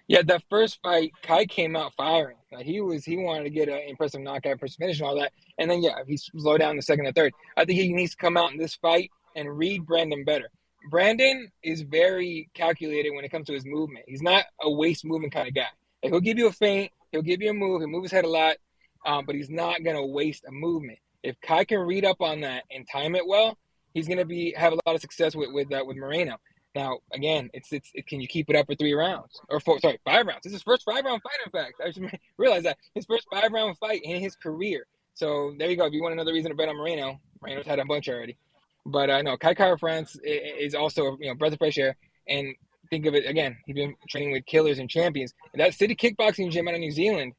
Yeah, 0.08 0.22
that 0.24 0.44
first 0.50 0.80
fight, 0.84 1.14
Kai 1.22 1.46
came 1.46 1.76
out 1.76 1.94
firing. 1.96 2.38
Like 2.52 2.66
he 2.66 2.82
was, 2.82 3.06
he 3.06 3.18
wanted 3.18 3.46
to 3.46 3.50
get 3.50 3.70
an 3.70 3.80
impressive 3.88 4.22
knockout, 4.22 4.54
impressive 4.54 4.78
finish, 4.78 5.00
and 5.00 5.08
all 5.08 5.16
that. 5.20 5.32
And 5.58 5.72
then 5.72 5.82
yeah, 5.82 6.00
he 6.06 6.18
slowed 6.18 6.60
down 6.60 6.76
the 6.76 6.82
second 6.82 7.06
and 7.06 7.16
third. 7.16 7.34
I 7.56 7.66
think 7.66 7.80
he 7.80 7.94
needs 7.94 8.12
to 8.12 8.18
come 8.18 8.36
out 8.36 8.52
in 8.52 8.58
this 8.58 8.76
fight 8.76 9.12
and 9.36 9.58
read 9.58 9.86
Brandon 9.86 10.24
better. 10.26 10.50
Brandon 10.90 11.50
is 11.64 11.82
very 11.82 12.50
calculated 12.54 13.12
when 13.16 13.24
it 13.24 13.32
comes 13.32 13.48
to 13.48 13.54
his 13.54 13.66
movement. 13.66 14.06
He's 14.08 14.22
not 14.22 14.46
a 14.62 14.70
waste 14.70 15.06
movement 15.06 15.34
kind 15.34 15.48
of 15.48 15.54
guy. 15.54 15.68
Like 16.04 16.12
he'll 16.12 16.20
give 16.20 16.38
you 16.38 16.48
a 16.48 16.52
feint, 16.52 16.92
he'll 17.12 17.22
give 17.22 17.42
you 17.42 17.52
a 17.52 17.54
move, 17.54 17.82
he'll 17.82 17.90
move 17.90 18.04
his 18.04 18.12
head 18.12 18.26
a 18.26 18.30
lot, 18.30 18.58
um, 19.06 19.26
but 19.26 19.36
he's 19.36 19.50
not 19.50 19.84
gonna 19.84 20.06
waste 20.06 20.44
a 20.46 20.52
movement. 20.52 21.00
If 21.24 21.40
Kai 21.40 21.64
can 21.64 21.80
read 21.80 22.04
up 22.04 22.20
on 22.20 22.42
that 22.42 22.64
and 22.70 22.86
time 22.92 23.16
it 23.16 23.26
well, 23.26 23.58
he's 23.94 24.08
gonna 24.08 24.26
be 24.26 24.54
have 24.58 24.74
a 24.74 24.78
lot 24.86 24.96
of 24.96 25.02
success 25.02 25.36
with 25.36 25.52
with 25.52 25.72
uh, 25.74 25.84
with 25.86 25.98
Moreno. 25.98 26.38
Now, 26.76 27.00
again, 27.12 27.52
it's, 27.54 27.72
it's 27.72 27.92
it, 27.94 28.08
can 28.08 28.20
you 28.20 28.28
keep 28.28 28.50
it 28.50 28.56
up 28.56 28.66
for 28.66 28.76
three 28.76 28.94
rounds 28.94 29.40
or 29.50 29.60
four? 29.60 29.80
Sorry, 29.80 30.00
five 30.04 30.26
rounds. 30.26 30.42
This 30.44 30.52
is 30.52 30.56
his 30.56 30.64
first 30.64 30.84
five 30.84 31.06
round 31.06 31.22
fight. 31.22 31.34
In 31.46 31.52
fact, 31.52 31.76
I 31.84 31.92
just 31.92 32.16
realized 32.38 32.66
that 32.66 32.78
his 32.96 33.06
first 33.06 33.28
five 33.32 33.52
round 33.52 33.78
fight 33.78 34.02
in 34.04 34.20
his 34.20 34.36
career. 34.36 34.88
So 35.14 35.54
there 35.60 35.70
you 35.70 35.78
go. 35.78 35.86
If 35.86 35.94
you 35.94 36.02
want 36.02 36.14
another 36.14 36.34
reason 36.34 36.50
to 36.50 36.56
bet 36.56 36.70
on 36.70 36.78
Moreno, 36.78 37.20
Moreno's 37.42 37.68
had 37.68 37.80
a 37.80 37.86
bunch 37.86 38.10
already. 38.10 38.38
But 38.86 39.10
I 39.10 39.20
uh, 39.20 39.22
know 39.22 39.38
Kai 39.38 39.54
Kara 39.54 39.78
France 39.78 40.18
is 40.24 40.74
also 40.74 41.18
you 41.20 41.28
know 41.28 41.36
breath 41.36 41.54
of 41.54 41.60
fresh 41.60 41.78
air. 41.78 41.96
And 42.28 42.56
think 42.90 43.06
of 43.06 43.14
it 43.14 43.28
again. 43.28 43.58
He's 43.66 43.76
been 43.76 43.96
training 44.10 44.32
with 44.32 44.46
killers 44.46 44.80
and 44.80 44.90
champions. 44.90 45.34
And 45.54 45.62
that 45.62 45.74
city 45.74 45.96
kickboxing 45.96 46.52
gym 46.52 46.68
out 46.68 46.74
of 46.74 46.80
New 46.80 46.92
Zealand, 46.92 47.34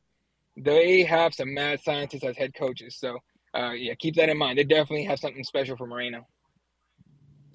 they 0.57 1.02
have 1.02 1.35
some 1.35 1.52
mad 1.52 1.81
scientists 1.81 2.25
as 2.25 2.37
head 2.37 2.55
coaches. 2.55 2.97
So 2.99 3.19
uh, 3.57 3.73
yeah, 3.73 3.95
keep 3.95 4.14
that 4.17 4.28
in 4.28 4.38
mind. 4.38 4.59
They 4.59 4.64
definitely 4.64 5.05
have 5.05 5.19
something 5.19 5.43
special 5.43 5.76
for 5.76 5.87
Moreno 5.87 6.26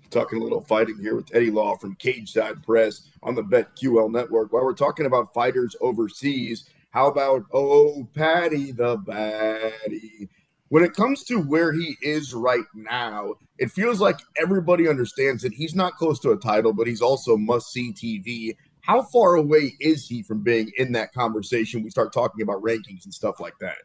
talking 0.09 0.39
a 0.39 0.43
little 0.43 0.61
fighting 0.61 0.97
here 0.99 1.15
with 1.15 1.33
Eddie 1.33 1.51
Law 1.51 1.77
from 1.77 1.95
Cageside 1.95 2.63
Press 2.63 3.09
on 3.23 3.35
the 3.35 3.43
BetQL 3.43 4.11
network. 4.11 4.51
While 4.51 4.63
we're 4.63 4.73
talking 4.73 5.05
about 5.05 5.33
fighters 5.33 5.75
overseas, 5.81 6.69
how 6.91 7.07
about 7.07 7.45
oh 7.53 8.07
Paddy 8.15 8.71
the 8.71 8.97
Baddy? 8.97 10.29
When 10.69 10.83
it 10.83 10.93
comes 10.93 11.23
to 11.25 11.41
where 11.41 11.73
he 11.73 11.97
is 12.01 12.33
right 12.33 12.65
now, 12.75 13.33
it 13.57 13.71
feels 13.71 13.99
like 13.99 14.19
everybody 14.39 14.87
understands 14.87 15.41
that 15.43 15.53
he's 15.53 15.75
not 15.75 15.95
close 15.95 16.19
to 16.19 16.31
a 16.31 16.37
title, 16.37 16.73
but 16.73 16.87
he's 16.87 17.01
also 17.01 17.37
must 17.37 17.71
see 17.71 17.91
TV. 17.91 18.55
How 18.81 19.01
far 19.03 19.35
away 19.35 19.73
is 19.79 20.07
he 20.07 20.21
from 20.21 20.43
being 20.43 20.71
in 20.77 20.91
that 20.93 21.13
conversation? 21.13 21.83
We 21.83 21.89
start 21.89 22.13
talking 22.13 22.41
about 22.43 22.61
rankings 22.61 23.05
and 23.05 23.13
stuff 23.13 23.39
like 23.39 23.57
that. 23.59 23.77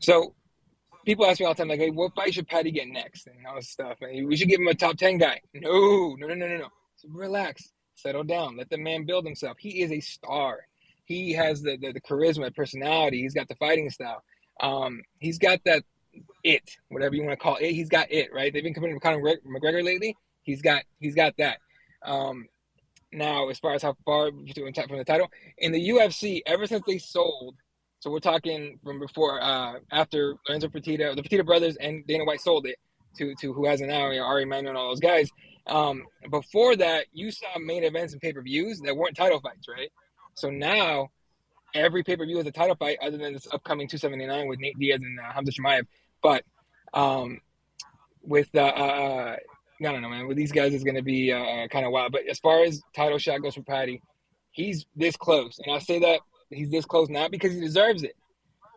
So 0.00 0.34
people 1.06 1.24
ask 1.24 1.40
me 1.40 1.46
all 1.46 1.54
the 1.54 1.58
time, 1.58 1.68
like, 1.68 1.78
hey, 1.78 1.90
what 1.90 2.14
fight 2.14 2.34
should 2.34 2.48
Paddy 2.48 2.70
get 2.70 2.88
next? 2.88 3.26
And 3.28 3.46
all 3.46 3.54
this 3.54 3.70
stuff. 3.70 3.98
And 4.02 4.26
we 4.26 4.36
should 4.36 4.48
give 4.48 4.60
him 4.60 4.68
a 4.68 4.74
top 4.74 4.96
10 4.96 5.18
guy. 5.18 5.40
No, 5.54 6.16
no, 6.18 6.26
no, 6.26 6.34
no, 6.34 6.48
no, 6.48 6.56
no. 6.58 6.68
So 6.96 7.08
relax, 7.10 7.72
settle 7.94 8.24
down, 8.24 8.56
let 8.56 8.68
the 8.68 8.76
man 8.76 9.06
build 9.06 9.24
himself. 9.24 9.56
He 9.58 9.82
is 9.82 9.92
a 9.92 10.00
star. 10.00 10.66
He 11.04 11.32
has 11.32 11.62
the, 11.62 11.76
the, 11.76 11.92
the 11.92 12.00
charisma, 12.00 12.54
personality. 12.54 13.22
He's 13.22 13.34
got 13.34 13.48
the 13.48 13.54
fighting 13.54 13.88
style. 13.88 14.22
Um, 14.60 15.02
he's 15.18 15.38
got 15.38 15.60
that 15.64 15.84
it, 16.42 16.76
whatever 16.88 17.14
you 17.14 17.22
want 17.22 17.38
to 17.38 17.42
call 17.42 17.56
it. 17.56 17.72
He's 17.72 17.88
got 17.88 18.10
it, 18.10 18.32
right? 18.32 18.52
They've 18.52 18.62
been 18.62 18.74
comparing 18.74 18.96
to 18.96 19.00
Conor 19.00 19.20
McGregor 19.20 19.84
lately. 19.84 20.16
He's 20.42 20.62
got 20.62 20.82
he's 20.98 21.14
got 21.14 21.36
that. 21.38 21.58
Um, 22.02 22.46
now, 23.12 23.48
as 23.48 23.58
far 23.58 23.74
as 23.74 23.82
how 23.82 23.96
far 24.04 24.30
from 24.30 24.44
the 24.44 25.04
title 25.06 25.30
in 25.58 25.72
the 25.72 25.88
UFC, 25.90 26.40
ever 26.46 26.66
since 26.66 26.84
they 26.86 26.98
sold 26.98 27.56
so 28.00 28.10
we're 28.10 28.20
talking 28.20 28.78
from 28.84 29.00
before, 29.00 29.42
uh, 29.42 29.74
after 29.90 30.34
Lorenzo 30.48 30.68
Fertitta, 30.68 31.16
the 31.16 31.22
Fertitta 31.22 31.44
brothers, 31.44 31.76
and 31.76 32.06
Dana 32.06 32.24
White 32.24 32.40
sold 32.40 32.66
it 32.66 32.76
to 33.18 33.34
to 33.40 33.52
who 33.52 33.66
has 33.66 33.80
it 33.80 33.86
now, 33.86 34.10
you 34.10 34.20
know, 34.20 34.26
Ari 34.26 34.42
Emanuel 34.42 34.70
and 34.70 34.78
all 34.78 34.90
those 34.90 35.00
guys. 35.00 35.30
Um, 35.66 36.04
before 36.30 36.76
that, 36.76 37.06
you 37.12 37.30
saw 37.30 37.46
main 37.58 37.84
events 37.84 38.12
and 38.12 38.22
pay 38.22 38.32
per 38.32 38.42
views 38.42 38.80
that 38.80 38.96
weren't 38.96 39.16
title 39.16 39.40
fights, 39.40 39.66
right? 39.68 39.90
So 40.34 40.50
now 40.50 41.08
every 41.74 42.02
pay 42.02 42.16
per 42.16 42.26
view 42.26 42.38
is 42.38 42.46
a 42.46 42.52
title 42.52 42.76
fight, 42.76 42.98
other 43.02 43.16
than 43.16 43.32
this 43.32 43.48
upcoming 43.52 43.88
279 43.88 44.48
with 44.48 44.60
Nate 44.60 44.78
Diaz 44.78 45.00
and 45.02 45.18
uh, 45.18 45.32
Hamza. 45.32 45.52
But 46.22 46.44
um, 46.94 47.40
with 48.22 48.48
uh, 48.54 48.60
uh, 48.60 49.36
I 49.80 49.92
don't 49.92 50.02
know, 50.02 50.08
man. 50.08 50.26
With 50.26 50.36
these 50.36 50.52
guys, 50.52 50.72
it's 50.72 50.84
going 50.84 50.96
to 50.96 51.02
be 51.02 51.32
uh, 51.32 51.68
kind 51.68 51.84
of 51.84 51.92
wild. 51.92 52.12
But 52.12 52.26
as 52.28 52.38
far 52.38 52.62
as 52.64 52.82
title 52.94 53.18
shot 53.18 53.42
goes 53.42 53.54
for 53.54 53.62
Paddy, 53.62 54.02
he's 54.52 54.86
this 54.94 55.16
close, 55.16 55.58
and 55.64 55.74
I 55.74 55.78
say 55.78 55.98
that 56.00 56.20
he's 56.50 56.70
this 56.70 56.84
close 56.84 57.08
not 57.08 57.30
because 57.30 57.52
he 57.52 57.60
deserves 57.60 58.02
it, 58.02 58.16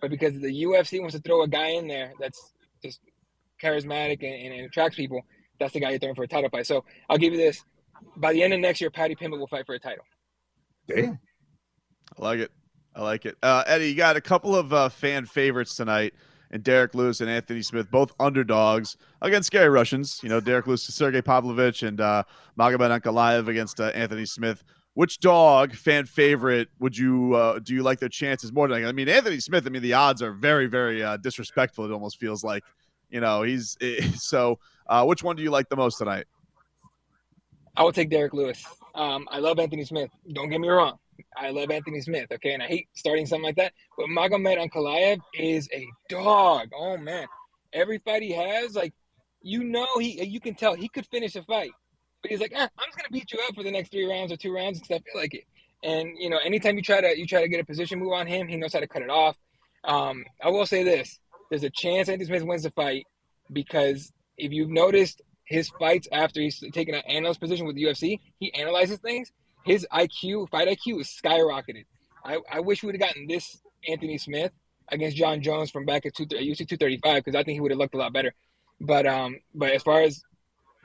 but 0.02 0.10
because 0.10 0.40
the 0.40 0.64
UFC 0.64 1.00
wants 1.00 1.16
to 1.16 1.22
throw 1.22 1.44
a 1.44 1.48
guy 1.48 1.70
in 1.70 1.88
there 1.88 2.14
that's 2.20 2.54
just 2.84 3.00
charismatic 3.62 4.24
and, 4.24 4.54
and 4.54 4.66
attracts 4.66 4.96
people. 4.96 5.22
That's 5.60 5.74
the 5.74 5.80
guy 5.80 5.90
you're 5.92 6.00
throwing 6.00 6.16
for 6.16 6.24
a 6.24 6.28
title 6.28 6.50
fight. 6.50 6.66
So 6.66 6.86
I'll 7.10 7.18
give 7.18 7.34
you 7.34 7.40
this: 7.40 7.64
by 8.18 8.34
the 8.34 8.42
end 8.44 8.54
of 8.54 8.60
next 8.60 8.82
year, 8.82 8.90
Paddy 8.90 9.16
Pimblett 9.16 9.40
will 9.40 9.48
fight 9.48 9.66
for 9.66 9.76
a 9.76 9.80
title. 9.80 10.04
Damn. 10.88 11.20
I 12.18 12.24
like 12.24 12.40
it. 12.40 12.52
I 12.96 13.04
like 13.04 13.26
it. 13.26 13.38
Uh, 13.44 13.64
Eddie, 13.68 13.90
you 13.90 13.96
got 13.96 14.16
a 14.16 14.22
couple 14.22 14.56
of 14.56 14.74
uh, 14.74 14.90
fan 14.90 15.26
favorites 15.26 15.76
tonight, 15.76 16.14
and 16.52 16.64
Derrick 16.64 16.96
Lewis 16.96 17.22
and 17.22 17.30
Anthony 17.30 17.62
Smith, 17.62 17.92
both 17.92 18.14
underdogs 18.20 18.98
against 19.22 19.48
scary 19.48 19.70
Russians. 19.70 20.20
You 20.24 20.30
know, 20.30 20.40
Derrick 20.40 20.66
Lewis, 20.68 20.86
to 20.88 20.92
Sergey 20.92 21.22
Pavlovich, 21.22 21.84
and 21.84 22.02
uh, 22.02 22.24
Magomed 22.58 23.00
Ankalaev 23.00 23.48
against 23.48 23.80
uh, 23.80 23.86
Anthony 23.96 24.26
Smith. 24.26 24.64
Which 24.96 25.20
dog 25.20 25.76
fan 25.76 26.06
favorite 26.06 26.68
would 26.80 26.98
you 26.98 27.36
uh, 27.36 27.60
do 27.60 27.74
you 27.74 27.84
like 27.84 28.00
their 28.00 28.10
chances 28.10 28.52
more 28.52 28.68
than? 28.68 28.86
I 28.86 28.92
mean, 28.92 29.08
Anthony 29.08 29.40
Smith. 29.40 29.66
I 29.66 29.70
mean, 29.70 29.82
the 29.82 29.94
odds 29.94 30.22
are 30.22 30.34
very, 30.34 30.68
very 30.68 31.04
uh, 31.04 31.18
disrespectful. 31.18 31.86
It 31.86 31.92
almost 31.92 32.18
feels 32.18 32.44
like, 32.44 32.64
you 33.10 33.22
know, 33.22 33.44
he's 33.44 33.78
so. 34.16 34.60
Uh, 34.88 35.06
which 35.06 35.24
one 35.24 35.36
do 35.36 35.44
you 35.44 35.52
like 35.52 35.70
the 35.70 35.76
most 35.76 36.00
tonight? 36.00 36.26
I 37.78 37.84
will 37.84 37.92
take 37.92 38.10
Derrick 38.10 38.34
Lewis. 38.34 38.66
Um, 38.96 39.28
I 39.32 39.38
love 39.38 39.60
Anthony 39.60 39.86
Smith. 39.86 40.10
Don't 40.34 40.50
get 40.50 40.60
me 40.60 40.68
wrong. 40.68 40.98
I 41.38 41.50
love 41.52 41.72
Anthony 41.72 42.02
Smith, 42.02 42.32
okay, 42.32 42.54
and 42.54 42.64
I 42.64 42.68
hate 42.68 42.88
starting 42.94 43.26
something 43.26 43.44
like 43.44 43.56
that. 43.58 43.74
But 43.98 44.08
Magomed 44.08 44.58
Ankalaev 44.58 45.20
is 45.34 45.70
a 45.74 45.86
dog. 46.10 46.70
Oh 46.76 46.98
man, 46.98 47.28
every 47.74 47.98
fight 48.00 48.22
he 48.22 48.32
has, 48.32 48.76
like 48.76 48.94
you 49.42 49.64
know, 49.64 49.88
he 50.00 50.24
you 50.24 50.40
can 50.40 50.56
tell 50.56 50.76
he 50.76 50.90
could 50.90 51.06
finish 51.08 51.36
a 51.36 51.44
fight, 51.44 51.72
but 52.22 52.32
he's 52.32 52.40
like, 52.40 52.52
eh, 52.54 52.68
I'm 52.78 52.88
just 52.88 52.98
gonna 52.98 53.10
beat 53.12 53.32
you 53.32 53.40
up 53.48 53.56
for 53.56 53.64
the 53.64 53.72
next 53.72 53.92
three 53.92 54.06
rounds 54.06 54.32
or 54.32 54.38
two 54.38 54.54
rounds 54.54 54.80
because 54.80 54.96
I 54.96 55.00
feel 55.00 55.22
like 55.22 55.34
it. 55.34 55.44
And 55.84 56.18
you 56.18 56.30
know, 56.30 56.38
anytime 56.38 56.76
you 56.76 56.82
try 56.82 57.02
to 57.02 57.18
you 57.18 57.26
try 57.26 57.42
to 57.42 57.48
get 57.48 57.60
a 57.60 57.66
position 57.66 58.00
move 58.00 58.14
on 58.14 58.28
him, 58.28 58.48
he 58.48 58.58
knows 58.58 58.74
how 58.74 58.80
to 58.80 58.88
cut 58.88 59.02
it 59.02 59.10
off. 59.10 59.38
Um, 59.84 60.26
I 60.44 60.50
will 60.50 60.66
say 60.66 60.84
this: 60.84 61.20
there's 61.50 61.64
a 61.64 61.70
chance 61.70 62.10
Anthony 62.10 62.26
Smith 62.26 62.44
wins 62.44 62.64
the 62.64 62.72
fight 62.72 63.06
because 63.52 64.12
if 64.38 64.52
you've 64.52 64.70
noticed 64.70 65.22
his 65.46 65.70
fights 65.80 66.08
after 66.12 66.42
he's 66.42 66.60
taken 66.74 66.94
an 66.94 67.02
analyst 67.08 67.40
position 67.40 67.66
with 67.66 67.76
the 67.76 67.84
UFC, 67.84 68.20
he 68.40 68.54
analyzes 68.54 69.00
things 69.00 69.32
his 69.64 69.86
IQ, 69.92 70.50
fight 70.50 70.68
IQ, 70.68 71.02
is 71.02 71.08
skyrocketed. 71.08 71.86
I, 72.24 72.40
I 72.52 72.60
wish 72.60 72.82
we 72.82 72.88
would 72.88 72.96
have 72.96 73.08
gotten 73.08 73.28
this 73.28 73.62
Anthony 73.88 74.18
Smith 74.18 74.52
against 74.92 75.18
Jon 75.18 75.42
Jones 75.42 75.70
from 75.70 75.86
back 75.86 76.06
at 76.06 76.16
two, 76.16 76.26
UFC 76.26 76.68
235 76.68 77.24
because 77.24 77.36
I 77.36 77.44
think 77.44 77.56
he 77.56 77.60
would 77.60 77.72
have 77.72 77.78
looked 77.78 77.96
a 77.96 77.98
lot 77.98 78.14
better. 78.14 78.34
But 78.82 79.06
um, 79.06 79.38
but 79.54 79.72
as 79.72 79.84
far 79.84 80.02
as 80.02 80.22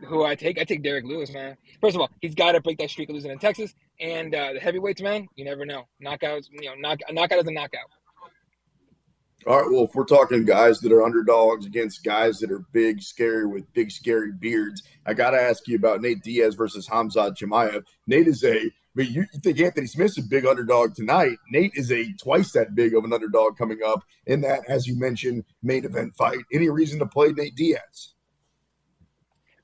who 0.05 0.25
I 0.25 0.35
take, 0.35 0.59
I 0.59 0.65
take 0.65 0.83
Derrick 0.83 1.05
Lewis, 1.05 1.33
man. 1.33 1.57
First 1.81 1.97
of 1.97 2.01
all, 2.01 2.11
he's 2.21 2.35
got 2.35 2.53
to 2.53 2.61
break 2.61 2.79
that 2.79 2.91
streak 2.91 3.09
of 3.09 3.15
losing 3.15 3.31
in 3.31 3.39
Texas, 3.39 3.75
and 4.01 4.35
uh, 4.35 4.55
the 4.55 4.61
heavyweights, 4.61 5.03
man, 5.03 5.27
you 5.37 5.45
never 5.45 5.65
know. 5.65 5.89
Knockouts, 6.03 6.49
you 6.51 6.69
know, 6.69 6.75
knock, 6.77 7.01
knockout 7.11 7.41
is 7.41 7.47
a 7.47 7.53
knockout. 7.53 7.91
All 9.47 9.61
right. 9.61 9.71
Well, 9.71 9.85
if 9.85 9.95
we're 9.95 10.05
talking 10.05 10.47
guys 10.47 10.81
that 10.81 10.93
are 10.93 11.03
underdogs 11.03 11.67
against 11.67 12.03
guys 12.03 12.39
that 12.39 12.51
are 12.51 12.65
big, 12.73 13.03
scary 13.03 13.47
with 13.47 13.71
big, 13.75 13.91
scary 13.91 14.33
beards, 14.33 14.83
I 15.05 15.13
got 15.13 15.31
to 15.33 15.41
ask 15.41 15.69
you 15.69 15.77
about 15.77 16.01
Nate 16.01 16.23
Diaz 16.23 16.55
versus 16.55 16.89
Hamzat 16.89 17.37
Chimaev. 17.37 17.85
Nate 18.07 18.27
is 18.27 18.43
a, 18.43 18.57
I 18.57 18.71
mean, 18.95 19.13
you, 19.13 19.27
you 19.35 19.41
think 19.41 19.61
Anthony 19.61 19.87
Smith's 19.87 20.17
a 20.17 20.23
big 20.23 20.47
underdog 20.47 20.95
tonight. 20.95 21.37
Nate 21.51 21.73
is 21.75 21.93
a 21.93 22.11
twice 22.15 22.53
that 22.53 22.75
big 22.75 22.95
of 22.95 23.05
an 23.05 23.13
underdog 23.13 23.59
coming 23.59 23.81
up 23.87 24.03
in 24.27 24.41
that, 24.43 24.63
as 24.67 24.87
you 24.87 24.99
mentioned, 24.99 25.45
main 25.63 25.85
event 25.85 26.15
fight. 26.17 26.39
Any 26.51 26.71
reason 26.71 26.99
to 27.01 27.07
play 27.07 27.33
Nate 27.33 27.55
Diaz? 27.55 28.14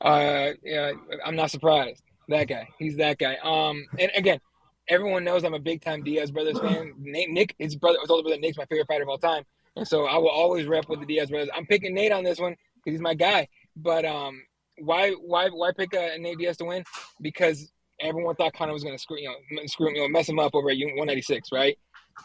Uh, 0.01 0.53
yeah, 0.63 0.93
I'm 1.25 1.37
not 1.37 1.51
surprised. 1.51 2.03
That 2.29 2.45
guy, 2.45 2.69
he's 2.79 2.97
that 2.97 3.19
guy. 3.19 3.37
Um, 3.43 3.85
and 3.99 4.11
again, 4.15 4.41
everyone 4.89 5.25
knows 5.25 5.45
I'm 5.45 5.55
a 5.55 5.59
big 5.59 5.83
time 5.83 6.03
Diaz 6.03 6.31
brothers 6.31 6.59
fan. 6.59 6.95
Nate, 6.99 7.31
Nick, 7.31 7.55
his 7.59 7.77
brother, 7.77 7.99
his 8.01 8.11
older 8.11 8.23
brother 8.23 8.41
Nick's 8.41 8.57
my 8.57 8.67
favorite 8.67 8.87
fighter 8.87 9.03
of 9.03 9.09
all 9.09 9.19
time. 9.19 9.45
And 9.77 9.87
so 9.87 10.07
I 10.07 10.17
will 10.19 10.31
always 10.31 10.67
rep 10.67 10.89
with 10.89 11.01
the 11.01 11.07
Diaz 11.07 11.31
brothers. 11.31 11.51
I'm 11.55 11.67
picking 11.67 11.95
Nate 11.95 12.13
on 12.13 12.25
this 12.25 12.39
one 12.39 12.57
because 12.77 12.95
he's 12.95 13.01
my 13.01 13.15
guy. 13.15 13.49
But 13.77 14.05
um, 14.05 14.43
why 14.79 15.11
why 15.13 15.49
why 15.49 15.73
pick 15.77 15.95
uh, 15.95 16.11
Nate 16.19 16.39
Diaz 16.39 16.57
to 16.59 16.65
win? 16.65 16.85
Because 17.21 17.71
everyone 18.01 18.35
thought 18.37 18.55
Conor 18.55 18.73
was 18.73 18.83
going 18.83 18.97
to 18.97 19.03
screw 19.03 19.19
you 19.19 19.29
know 19.29 19.63
screw 19.67 19.91
you 19.91 20.03
know 20.03 20.09
mess 20.09 20.29
him 20.29 20.39
up 20.39 20.55
over 20.55 20.71
at 20.71 20.77
196, 20.77 21.51
right? 21.53 21.77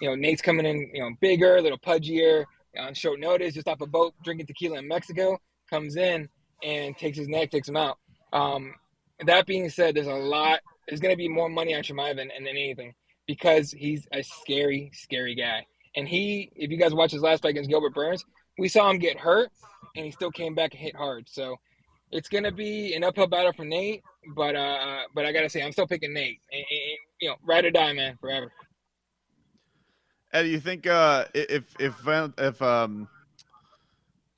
You 0.01 0.10
know 0.10 0.15
Nate's 0.15 0.41
coming 0.41 0.65
in 0.65 0.89
you 0.94 1.01
know 1.01 1.12
bigger, 1.20 1.58
a 1.58 1.62
little 1.62 1.79
pudgier, 1.79 2.46
on 2.79 2.94
short 2.94 3.20
notice, 3.20 3.53
just 3.53 3.67
off 3.67 3.82
a 3.82 3.88
boat 3.88 4.13
drinking 4.24 4.48
tequila 4.48 4.79
in 4.79 4.88
Mexico, 4.88 5.38
comes 5.70 5.96
in 5.96 6.29
and 6.63 6.97
takes 6.97 7.17
his 7.17 7.27
neck, 7.27 7.51
takes 7.51 7.69
him 7.69 7.77
out. 7.77 7.97
Um, 8.33 8.74
that 9.25 9.45
being 9.45 9.69
said, 9.69 9.95
there's 9.95 10.07
a 10.07 10.13
lot. 10.13 10.59
There's 10.88 11.00
going 11.00 11.13
to 11.13 11.17
be 11.17 11.29
more 11.29 11.50
money 11.50 11.74
on 11.75 11.83
Chimaev 11.83 12.17
than, 12.17 12.31
anything 12.31 12.93
because 13.27 13.71
he's 13.71 14.07
a 14.12 14.21
scary, 14.21 14.91
scary 14.93 15.35
guy. 15.35 15.65
And 15.95 16.07
he, 16.07 16.51
if 16.55 16.69
you 16.69 16.77
guys 16.77 16.93
watch 16.93 17.12
his 17.12 17.21
last 17.21 17.41
fight 17.41 17.50
against 17.50 17.69
Gilbert 17.69 17.93
Burns, 17.93 18.24
we 18.57 18.67
saw 18.67 18.89
him 18.89 19.00
get 19.00 19.19
hurt, 19.19 19.50
and 19.95 20.05
he 20.05 20.12
still 20.12 20.31
came 20.31 20.53
back 20.53 20.74
and 20.74 20.81
hit 20.81 20.95
hard. 20.95 21.27
So 21.29 21.55
it's 22.12 22.29
gonna 22.29 22.51
be 22.51 22.93
an 22.93 23.03
uphill 23.03 23.27
battle 23.27 23.53
for 23.53 23.65
Nate, 23.65 24.03
but 24.35 24.55
uh, 24.55 25.03
but 25.13 25.25
I 25.25 25.31
gotta 25.31 25.50
say, 25.50 25.63
I'm 25.63 25.71
still 25.71 25.88
picking 25.88 26.13
Nate. 26.13 26.39
And, 26.51 26.59
and, 26.59 26.97
you 27.21 27.29
know, 27.29 27.35
ride 27.43 27.65
or 27.65 27.71
die, 27.71 27.93
man, 27.93 28.17
forever. 28.19 28.51
Eddie, 30.33 30.50
you 30.50 30.59
think 30.59 30.85
uh, 30.85 31.25
if 31.33 31.63
if 31.79 31.95
if 32.38 32.62
um, 32.62 33.07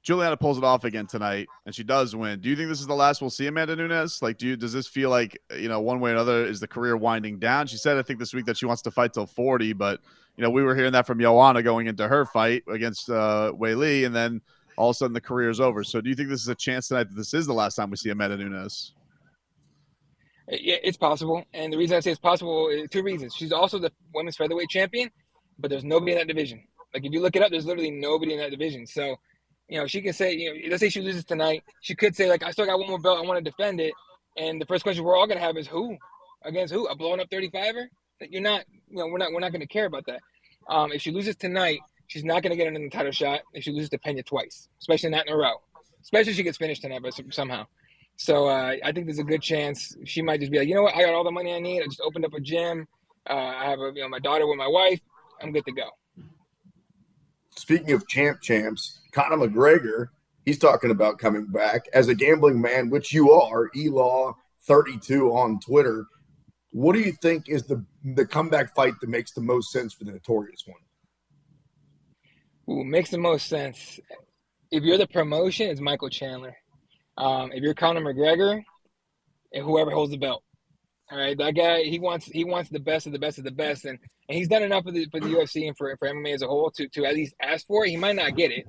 Juliana 0.08 0.38
pulls 0.38 0.58
it 0.58 0.64
off 0.64 0.86
again 0.86 1.06
tonight 1.06 1.50
and 1.66 1.76
she 1.76 1.84
does 1.84 2.16
win, 2.16 2.40
do 2.40 2.48
you 2.48 2.56
think 2.56 2.70
this 2.70 2.80
is 2.80 2.88
the 2.88 2.96
last 2.96 3.20
we'll 3.20 3.30
see 3.30 3.46
Amanda 3.48 3.76
Nunes? 3.76 4.22
Like, 4.22 4.38
do 4.38 4.48
you 4.48 4.56
does 4.56 4.72
this 4.72 4.88
feel 4.88 5.10
like 5.10 5.38
you 5.54 5.68
know 5.68 5.82
one 5.82 6.00
way 6.00 6.12
or 6.12 6.14
another 6.14 6.46
is 6.46 6.62
the 6.62 6.68
career 6.68 6.96
winding 6.96 7.40
down? 7.40 7.68
She 7.68 7.76
said 7.76 7.98
I 7.98 8.04
think 8.04 8.18
this 8.18 8.34
week 8.34 8.46
that 8.46 8.56
she 8.56 8.66
wants 8.66 8.82
to 8.84 8.92
fight 8.92 9.12
till 9.12 9.26
40, 9.26 9.74
but 9.74 10.00
you 10.38 10.44
know, 10.44 10.50
we 10.50 10.64
were 10.64 10.76
hearing 10.76 10.94
that 10.94 11.06
from 11.06 11.20
Joanna 11.20 11.62
going 11.62 11.88
into 11.88 12.08
her 12.08 12.26
fight 12.26 12.64
against 12.70 13.10
uh, 13.10 13.52
Weili, 13.60 14.06
and 14.06 14.16
then 14.16 14.40
all 14.78 14.92
of 14.92 14.94
a 14.94 14.98
sudden 14.98 15.14
the 15.14 15.20
career 15.20 15.50
is 15.50 15.60
over. 15.60 15.84
So, 15.84 16.00
do 16.00 16.10
you 16.10 16.16
think 16.16 16.30
this 16.30 16.42
is 16.42 16.48
a 16.48 16.56
chance 16.56 16.88
tonight 16.88 17.10
that 17.10 17.16
this 17.18 17.34
is 17.34 17.46
the 17.46 17.54
last 17.54 17.76
time 17.76 17.90
we 17.90 17.98
see 17.98 18.12
Amanda 18.12 18.38
Nunes? 18.38 18.94
Yeah, 20.50 20.78
it's 20.82 20.96
possible, 20.96 21.44
and 21.54 21.74
the 21.74 21.78
reason 21.78 21.98
I 21.98 22.00
say 22.00 22.12
it's 22.12 22.20
possible 22.20 22.70
is 22.70 22.88
two 22.90 23.04
reasons. 23.04 23.36
She's 23.36 23.52
also 23.52 23.80
the 23.80 23.92
women's 24.14 24.38
featherweight 24.38 24.70
champion, 24.70 25.10
but 25.60 25.70
there's 25.70 25.84
nobody 25.84 26.14
in 26.14 26.20
that 26.20 26.28
division. 26.28 26.64
Like 26.94 27.04
if 27.04 27.12
you 27.12 27.20
look 27.20 27.36
it 27.36 27.42
up, 27.42 27.52
there's 27.52 27.66
literally 27.66 27.92
nobody 27.92 28.34
in 28.34 28.40
that 28.40 28.52
division. 28.52 28.88
So, 28.88 29.18
you 29.68 29.80
know, 29.80 29.88
she 29.88 30.02
can 30.02 30.14
say, 30.14 30.34
you 30.34 30.54
know, 30.54 30.60
let's 30.70 30.80
say 30.80 30.90
she 30.90 31.02
loses 31.02 31.26
tonight, 31.26 31.64
she 31.82 31.96
could 31.96 32.16
say 32.16 32.30
like, 32.30 32.44
I 32.44 32.52
still 32.52 32.66
got 32.66 32.80
one 32.80 32.90
more 32.90 33.00
belt, 33.00 33.18
I 33.18 33.28
want 33.28 33.44
to 33.44 33.52
defend 33.52 33.80
it. 33.80 33.94
And 34.38 34.62
the 34.62 34.66
first 34.66 34.84
question 34.84 35.04
we're 35.04 35.18
all 35.18 35.28
gonna 35.28 35.40
have 35.40 35.58
is 35.58 35.68
who 35.68 35.98
against 36.44 36.74
who? 36.74 36.88
A 36.88 36.96
blown 36.96 37.20
up 37.20 37.30
35er? 37.30 37.88
You're 38.30 38.42
not, 38.42 38.64
you 38.90 38.98
know, 38.98 39.08
we're 39.08 39.18
not, 39.18 39.32
we're 39.32 39.40
not 39.40 39.52
to 39.52 39.68
care 39.68 39.86
about 39.86 40.06
that. 40.08 40.22
Um, 40.70 40.92
if 40.92 41.02
she 41.02 41.12
loses 41.12 41.36
tonight, 41.36 41.80
she's 42.08 42.24
not 42.24 42.44
to 42.44 42.56
get 42.56 42.68
another 42.68 42.90
title 42.90 43.12
shot. 43.12 43.42
If 43.54 43.64
she 43.64 43.72
loses 43.72 43.90
to 43.92 44.00
Pena 44.00 44.24
twice, 44.24 44.70
especially 44.80 45.10
not 45.10 45.28
in 45.28 45.34
a 45.34 45.38
row, 45.38 45.62
especially 46.02 46.32
if 46.32 46.38
she 46.38 46.44
gets 46.44 46.58
finished 46.58 46.82
tonight, 46.82 47.02
but 47.02 47.14
somehow. 47.32 47.66
So 48.16 48.48
uh, 48.48 48.76
I 48.84 48.92
think 48.92 49.06
there's 49.06 49.20
a 49.20 49.24
good 49.24 49.42
chance 49.42 49.96
she 50.06 50.22
might 50.22 50.40
just 50.40 50.52
be 50.52 50.58
like, 50.58 50.68
you 50.68 50.74
know 50.74 50.82
what, 50.82 50.96
I 50.96 51.04
got 51.04 51.14
all 51.14 51.24
the 51.24 51.32
money 51.32 51.54
I 51.54 51.60
need. 51.60 51.82
I 51.82 51.86
just 51.86 52.02
opened 52.02 52.26
up 52.26 52.34
a 52.34 52.40
gym. 52.40 52.88
Uh, 53.30 53.34
I 53.34 53.66
have 53.70 53.80
a, 53.80 53.92
you 53.94 54.02
know, 54.02 54.10
my 54.10 54.20
daughter 54.20 54.48
with 54.48 54.58
my 54.58 54.68
wife. 54.68 55.00
I'm 55.42 55.52
good 55.52 55.66
to 55.66 55.72
go. 55.72 55.90
Speaking 57.58 57.92
of 57.92 58.08
champ 58.08 58.40
champs, 58.42 59.00
Conor 59.12 59.48
McGregor, 59.48 60.10
he's 60.46 60.60
talking 60.60 60.92
about 60.92 61.18
coming 61.18 61.48
back 61.48 61.88
as 61.92 62.08
a 62.08 62.14
gambling 62.14 62.62
man, 62.62 62.92
which 62.92 63.12
you 63.12 63.32
are. 63.32 63.72
Elaw 63.76 64.36
32 64.68 65.32
on 65.32 65.60
Twitter. 65.60 66.06
What 66.72 66.94
do 66.94 67.00
you 67.00 67.14
think 67.14 67.50
is 67.50 67.64
the 67.64 67.84
the 68.04 68.28
comeback 68.28 68.76
fight 68.76 68.94
that 69.02 69.10
makes 69.10 69.32
the 69.34 69.42
most 69.42 69.72
sense 69.72 69.92
for 69.94 70.04
the 70.04 70.12
notorious 70.12 70.66
one? 70.68 70.78
Ooh, 72.78 72.84
makes 72.84 73.10
the 73.10 73.18
most 73.18 73.48
sense. 73.48 74.00
If 74.70 74.84
you're 74.84 75.00
the 75.00 75.08
promotion, 75.08 75.70
it's 75.72 75.82
Michael 75.82 76.10
Chandler. 76.10 76.56
Um, 77.18 77.52
if 77.54 77.64
you're 77.64 77.74
Conor 77.74 78.02
McGregor, 78.02 78.62
and 79.52 79.64
whoever 79.64 79.90
holds 79.90 80.12
the 80.12 80.18
belt, 80.18 80.44
all 81.10 81.18
right, 81.18 81.38
that 81.38 81.56
guy 81.56 81.84
he 81.84 82.00
wants 82.00 82.26
he 82.26 82.44
wants 82.44 82.70
the 82.70 82.80
best 82.80 83.06
of 83.06 83.14
the 83.14 83.20
best 83.20 83.38
of 83.38 83.46
the 83.46 83.52
best, 83.52 83.86
and, 83.86 83.98
and 84.28 84.38
he's 84.38 84.50
done 84.50 84.64
enough 84.64 84.84
for 84.84 84.92
the 84.92 85.08
for 85.10 85.20
the 85.20 85.28
UFC 85.28 85.68
and 85.68 85.78
for, 85.78 85.96
for 85.98 86.08
MMA 86.10 86.34
as 86.34 86.42
a 86.42 86.48
whole 86.48 86.70
to, 86.72 86.88
to 86.90 87.06
at 87.06 87.16
least 87.16 87.34
ask 87.42 87.66
for 87.66 87.86
it. 87.86 87.92
He 87.92 87.98
might 87.98 88.18
not 88.18 88.36
get 88.36 88.52
it, 88.52 88.66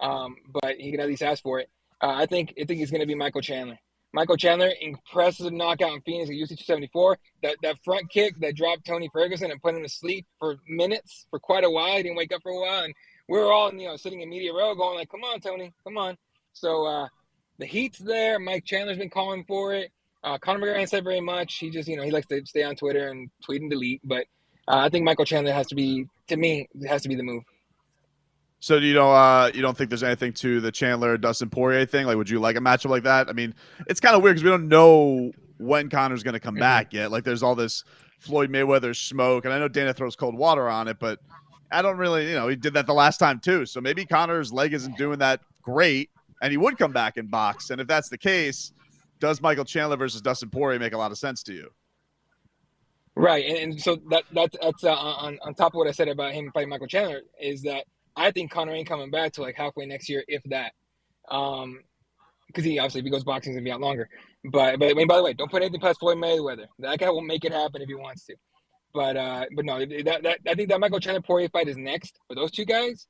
um, 0.00 0.36
but 0.62 0.76
he 0.76 0.92
can 0.92 1.00
at 1.00 1.08
least 1.08 1.22
ask 1.22 1.42
for 1.42 1.58
it. 1.58 1.68
Uh, 2.00 2.14
I 2.14 2.26
think 2.26 2.54
I 2.60 2.64
think 2.64 2.80
it's 2.80 2.92
going 2.92 3.00
to 3.00 3.06
be 3.06 3.16
Michael 3.16 3.40
Chandler. 3.40 3.78
Michael 4.12 4.36
Chandler, 4.36 4.72
impressive 4.80 5.52
knockout 5.52 5.94
in 5.94 6.00
Phoenix 6.02 6.30
at 6.30 6.34
UFC 6.34 6.64
274. 6.64 7.18
That 7.42 7.56
that 7.62 7.76
front 7.84 8.08
kick 8.10 8.38
that 8.40 8.54
dropped 8.54 8.86
Tony 8.86 9.10
Ferguson 9.12 9.50
and 9.50 9.60
put 9.60 9.74
him 9.74 9.82
to 9.82 9.88
sleep 9.88 10.26
for 10.38 10.56
minutes, 10.68 11.26
for 11.30 11.38
quite 11.40 11.64
a 11.64 11.70
while. 11.70 11.96
He 11.96 12.04
didn't 12.04 12.16
wake 12.16 12.32
up 12.32 12.42
for 12.42 12.52
a 12.52 12.60
while, 12.60 12.84
and 12.84 12.94
we 13.28 13.38
were 13.38 13.52
all 13.52 13.72
you 13.74 13.88
know 13.88 13.96
sitting 13.96 14.20
in 14.20 14.28
media 14.28 14.52
row 14.52 14.74
going 14.76 14.96
like, 14.96 15.10
"Come 15.10 15.24
on, 15.24 15.40
Tony, 15.40 15.72
come 15.84 15.98
on." 15.98 16.16
So 16.52 16.86
uh, 16.86 17.08
the 17.58 17.66
heat's 17.66 17.98
there. 17.98 18.38
Mike 18.38 18.64
Chandler's 18.64 18.98
been 18.98 19.10
calling 19.10 19.44
for 19.46 19.74
it. 19.74 19.90
Uh, 20.22 20.38
Conor 20.38 20.60
McGregor 20.60 20.78
ain't 20.78 20.90
said 20.90 21.04
very 21.04 21.20
much. 21.20 21.56
He 21.56 21.70
just 21.70 21.88
you 21.88 21.96
know 21.96 22.02
he 22.02 22.10
likes 22.10 22.26
to 22.28 22.44
stay 22.44 22.62
on 22.62 22.76
Twitter 22.76 23.08
and 23.08 23.30
tweet 23.44 23.62
and 23.62 23.70
delete. 23.70 24.00
But 24.04 24.26
uh, 24.68 24.76
I 24.76 24.88
think 24.88 25.04
Michael 25.04 25.24
Chandler 25.24 25.52
has 25.52 25.66
to 25.68 25.74
be 25.74 26.06
to 26.28 26.36
me 26.36 26.68
has 26.86 27.02
to 27.02 27.08
be 27.08 27.14
the 27.14 27.22
move. 27.22 27.42
So 28.60 28.76
you 28.76 28.92
know, 28.92 29.10
uh, 29.10 29.50
you 29.54 29.62
don't 29.62 29.76
think 29.76 29.88
there's 29.88 30.02
anything 30.02 30.34
to 30.34 30.60
the 30.60 30.70
Chandler 30.70 31.16
Dustin 31.16 31.48
Poirier 31.48 31.86
thing? 31.86 32.06
Like, 32.06 32.16
would 32.16 32.28
you 32.28 32.38
like 32.40 32.56
a 32.56 32.60
matchup 32.60 32.90
like 32.90 33.04
that? 33.04 33.28
I 33.28 33.32
mean, 33.32 33.54
it's 33.88 34.00
kind 34.00 34.14
of 34.14 34.22
weird 34.22 34.36
because 34.36 34.44
we 34.44 34.50
don't 34.50 34.68
know 34.68 35.32
when 35.56 35.88
Conor's 35.88 36.22
going 36.22 36.34
to 36.34 36.40
come 36.40 36.54
mm-hmm. 36.54 36.60
back 36.60 36.92
yet. 36.92 37.10
Like, 37.10 37.24
there's 37.24 37.42
all 37.42 37.54
this 37.54 37.84
Floyd 38.18 38.50
Mayweather 38.50 38.94
smoke, 38.94 39.46
and 39.46 39.54
I 39.54 39.58
know 39.58 39.68
Dana 39.68 39.94
throws 39.94 40.14
cold 40.14 40.36
water 40.36 40.68
on 40.68 40.88
it, 40.88 40.98
but 40.98 41.20
I 41.72 41.80
don't 41.80 41.96
really, 41.96 42.28
you 42.28 42.34
know, 42.34 42.48
he 42.48 42.56
did 42.56 42.74
that 42.74 42.86
the 42.86 42.92
last 42.92 43.16
time 43.16 43.40
too. 43.40 43.64
So 43.64 43.80
maybe 43.80 44.04
Conor's 44.04 44.52
leg 44.52 44.74
isn't 44.74 44.98
doing 44.98 45.20
that 45.20 45.40
great, 45.62 46.10
and 46.42 46.50
he 46.50 46.58
would 46.58 46.76
come 46.76 46.92
back 46.92 47.16
and 47.16 47.30
box. 47.30 47.70
And 47.70 47.80
if 47.80 47.86
that's 47.86 48.10
the 48.10 48.18
case, 48.18 48.72
does 49.20 49.40
Michael 49.40 49.64
Chandler 49.64 49.96
versus 49.96 50.20
Dustin 50.20 50.50
Poirier 50.50 50.78
make 50.78 50.92
a 50.92 50.98
lot 50.98 51.12
of 51.12 51.18
sense 51.18 51.42
to 51.44 51.52
you? 51.52 51.70
Right, 53.14 53.44
and, 53.44 53.58
and 53.58 53.80
so 53.80 53.98
that 54.10 54.24
that's 54.32 54.56
that's 54.60 54.84
uh, 54.84 54.92
on 54.92 55.38
on 55.42 55.54
top 55.54 55.74
of 55.74 55.78
what 55.78 55.88
I 55.88 55.92
said 55.92 56.08
about 56.08 56.32
him 56.32 56.50
fighting 56.52 56.70
Michael 56.70 56.86
Chandler 56.86 57.20
is 57.40 57.62
that 57.62 57.84
I 58.16 58.30
think 58.30 58.50
Conor 58.50 58.72
ain't 58.72 58.88
coming 58.88 59.10
back 59.10 59.32
to 59.32 59.42
like 59.42 59.56
halfway 59.56 59.86
next 59.86 60.08
year, 60.08 60.24
if 60.26 60.42
that. 60.44 60.72
Um, 61.30 61.80
because 62.46 62.64
he 62.64 62.78
obviously 62.78 63.00
if 63.00 63.04
he 63.04 63.10
goes 63.10 63.24
boxing, 63.24 63.52
he's 63.52 63.58
gonna 63.58 63.64
be 63.64 63.72
out 63.72 63.80
longer. 63.80 64.08
But 64.44 64.78
but 64.78 64.90
I 64.90 64.94
mean, 64.94 65.06
by 65.06 65.16
the 65.16 65.22
way, 65.22 65.34
don't 65.34 65.50
put 65.50 65.62
anything 65.62 65.80
past 65.80 66.00
Floyd 66.00 66.18
Mayweather. 66.18 66.66
That 66.78 66.98
guy 66.98 67.10
will 67.10 67.20
make 67.20 67.44
it 67.44 67.52
happen 67.52 67.82
if 67.82 67.88
he 67.88 67.94
wants 67.94 68.24
to. 68.26 68.34
But 68.92 69.16
uh, 69.16 69.46
but 69.54 69.64
no, 69.64 69.78
that, 69.78 70.22
that 70.22 70.38
I 70.48 70.54
think 70.54 70.68
that 70.70 70.80
Michael 70.80 71.00
Chandler 71.00 71.22
Poirier 71.22 71.48
fight 71.48 71.68
is 71.68 71.76
next 71.76 72.18
for 72.26 72.34
those 72.34 72.50
two 72.50 72.64
guys. 72.64 73.06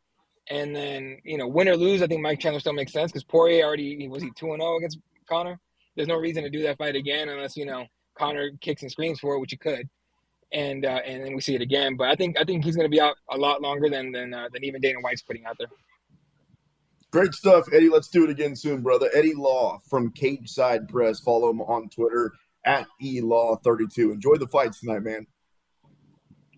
And 0.49 0.75
then 0.75 1.19
you 1.25 1.39
know, 1.39 1.47
win 1.47 1.69
or 1.69 1.77
lose, 1.77 2.03
I 2.03 2.07
think 2.07 2.21
Mike 2.21 2.41
Chandler 2.41 2.61
still 2.61 2.73
makes 2.73 2.93
sense 2.93 3.13
because 3.13 3.25
Poirier 3.25 3.65
already 3.65 4.09
was 4.09 4.23
he 4.23 4.31
two 4.37 4.53
and 4.53 4.61
zero 4.61 4.75
oh 4.75 4.77
against 4.79 4.99
Conor. 5.29 5.59
There's 5.97 6.09
no 6.09 6.17
reason 6.17 6.43
to 6.45 6.51
do 6.51 6.63
that 6.63 6.79
fight 6.79 6.97
again 6.97 7.29
unless 7.29 7.57
you 7.57 7.67
know 7.67 7.87
Conor 8.17 8.51
kicks 8.61 8.83
and 8.83 8.91
screams 8.91 9.21
for 9.21 9.35
it, 9.35 9.41
which 9.41 9.51
he 9.51 9.57
could. 9.57 9.89
And 10.53 10.85
uh, 10.85 11.01
and 11.07 11.25
then 11.25 11.35
we 11.35 11.41
see 11.41 11.55
it 11.55 11.63
again. 11.63 11.97
But 11.97 12.09
I 12.09 12.17
think 12.17 12.39
I 12.39 12.45
think 12.45 12.65
he's 12.65 12.77
going 12.77 12.87
to 12.87 12.91
be 12.91 13.01
out 13.01 13.17
a 13.31 13.37
lot 13.37 13.63
longer 13.63 13.89
than 13.89 14.13
than 14.13 14.35
uh, 14.35 14.49
than 14.53 14.65
even 14.65 14.81
Dana 14.81 14.99
White's 15.01 15.23
putting 15.23 15.47
out 15.47 15.57
there. 15.59 15.69
Great 17.11 17.35
stuff, 17.35 17.67
Eddie. 17.73 17.89
Let's 17.89 18.09
do 18.09 18.25
it 18.25 18.31
again 18.31 18.55
soon, 18.55 18.83
brother. 18.83 19.11
Eddie 19.13 19.35
Law 19.35 19.79
from 19.89 20.13
Cageside 20.13 20.89
Press. 20.89 21.19
Follow 21.21 21.51
him 21.51 21.61
on 21.61 21.89
Twitter 21.89 22.33
at 22.65 22.87
elaw32. 23.03 24.13
Enjoy 24.13 24.37
the 24.37 24.47
fights 24.47 24.81
tonight, 24.81 25.03
man. 25.03 25.27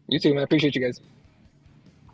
You 0.09 0.19
too, 0.19 0.35
man. 0.35 0.43
Appreciate 0.43 0.75
you 0.75 0.83
guys. 0.83 1.01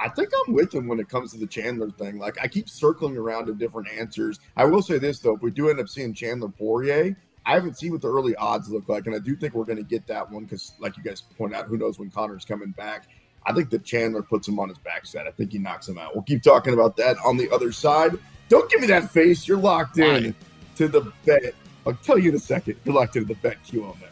I 0.01 0.09
think 0.09 0.31
I'm 0.47 0.55
with 0.55 0.75
him 0.75 0.87
when 0.87 1.01
it 1.01 1.09
comes 1.09 1.33
to 1.33 1.39
the 1.39 1.47
Chandler 1.47 1.91
thing. 1.91 2.19
Like 2.19 2.39
I 2.41 2.49
keep 2.49 2.69
circling 2.69 3.17
around 3.17 3.47
to 3.47 3.55
different 3.55 3.89
answers. 3.91 4.39
I 4.57 4.65
will 4.65 4.83
say 4.83 4.99
this 4.99 5.19
though, 5.19 5.35
if 5.35 5.43
we 5.43 5.51
do 5.51 5.71
end 5.71 5.81
up 5.81 5.89
seeing 5.89 6.15
Chandler 6.15 6.49
Poirier, 6.49 7.17
I 7.47 7.55
haven't 7.55 7.79
seen 7.79 7.93
what 7.93 8.03
the 8.03 8.13
early 8.13 8.37
odds 8.37 8.69
look 8.69 8.89
like, 8.89 9.07
and 9.07 9.15
I 9.15 9.19
do 9.19 9.35
think 9.35 9.55
we're 9.55 9.65
going 9.65 9.79
to 9.79 9.83
get 9.83 10.07
that 10.09 10.31
one 10.31 10.45
because, 10.45 10.75
like 10.79 10.99
you 10.99 11.03
guys 11.03 11.23
point 11.23 11.55
out, 11.55 11.67
who 11.67 11.79
knows 11.79 11.99
when 11.99 12.11
Conor's 12.11 12.45
coming 12.45 12.73
back. 12.73 13.09
I 13.47 13.55
think 13.55 13.71
that 13.71 13.85
Chandler 13.85 14.23
puts 14.23 14.47
him 14.47 14.61
on 14.61 14.69
his 14.69 14.77
backside. 14.77 15.27
I 15.27 15.31
think 15.31 15.53
he 15.53 15.59
knocks 15.59 15.89
him 15.89 15.97
out. 15.97 16.15
We'll 16.15 16.25
keep 16.25 16.43
talking 16.43 16.75
about 16.75 16.97
that 16.99 17.17
on 17.25 17.39
the 17.39 17.51
other 17.51 17.73
side. 17.73 18.19
Don't 18.51 18.71
give 18.71 18.81
me 18.81 18.87
that 18.89 19.11
face. 19.11 19.49
You're 19.49 19.57
locked 19.57 19.99
in 19.99 20.35
to 20.77 20.89
the 20.89 21.11
bet. 21.25 21.55
I'll 21.87 21.95
tell 21.95 22.19
you 22.19 22.29
in 22.29 22.37
a 22.37 22.39
second. 22.39 22.77
You're 22.85 22.95
locked 22.95 23.17
into 23.17 23.29
the 23.29 23.41
Bet 23.41 23.63
Q 23.65 23.85
on 23.85 23.97
that. 24.01 24.11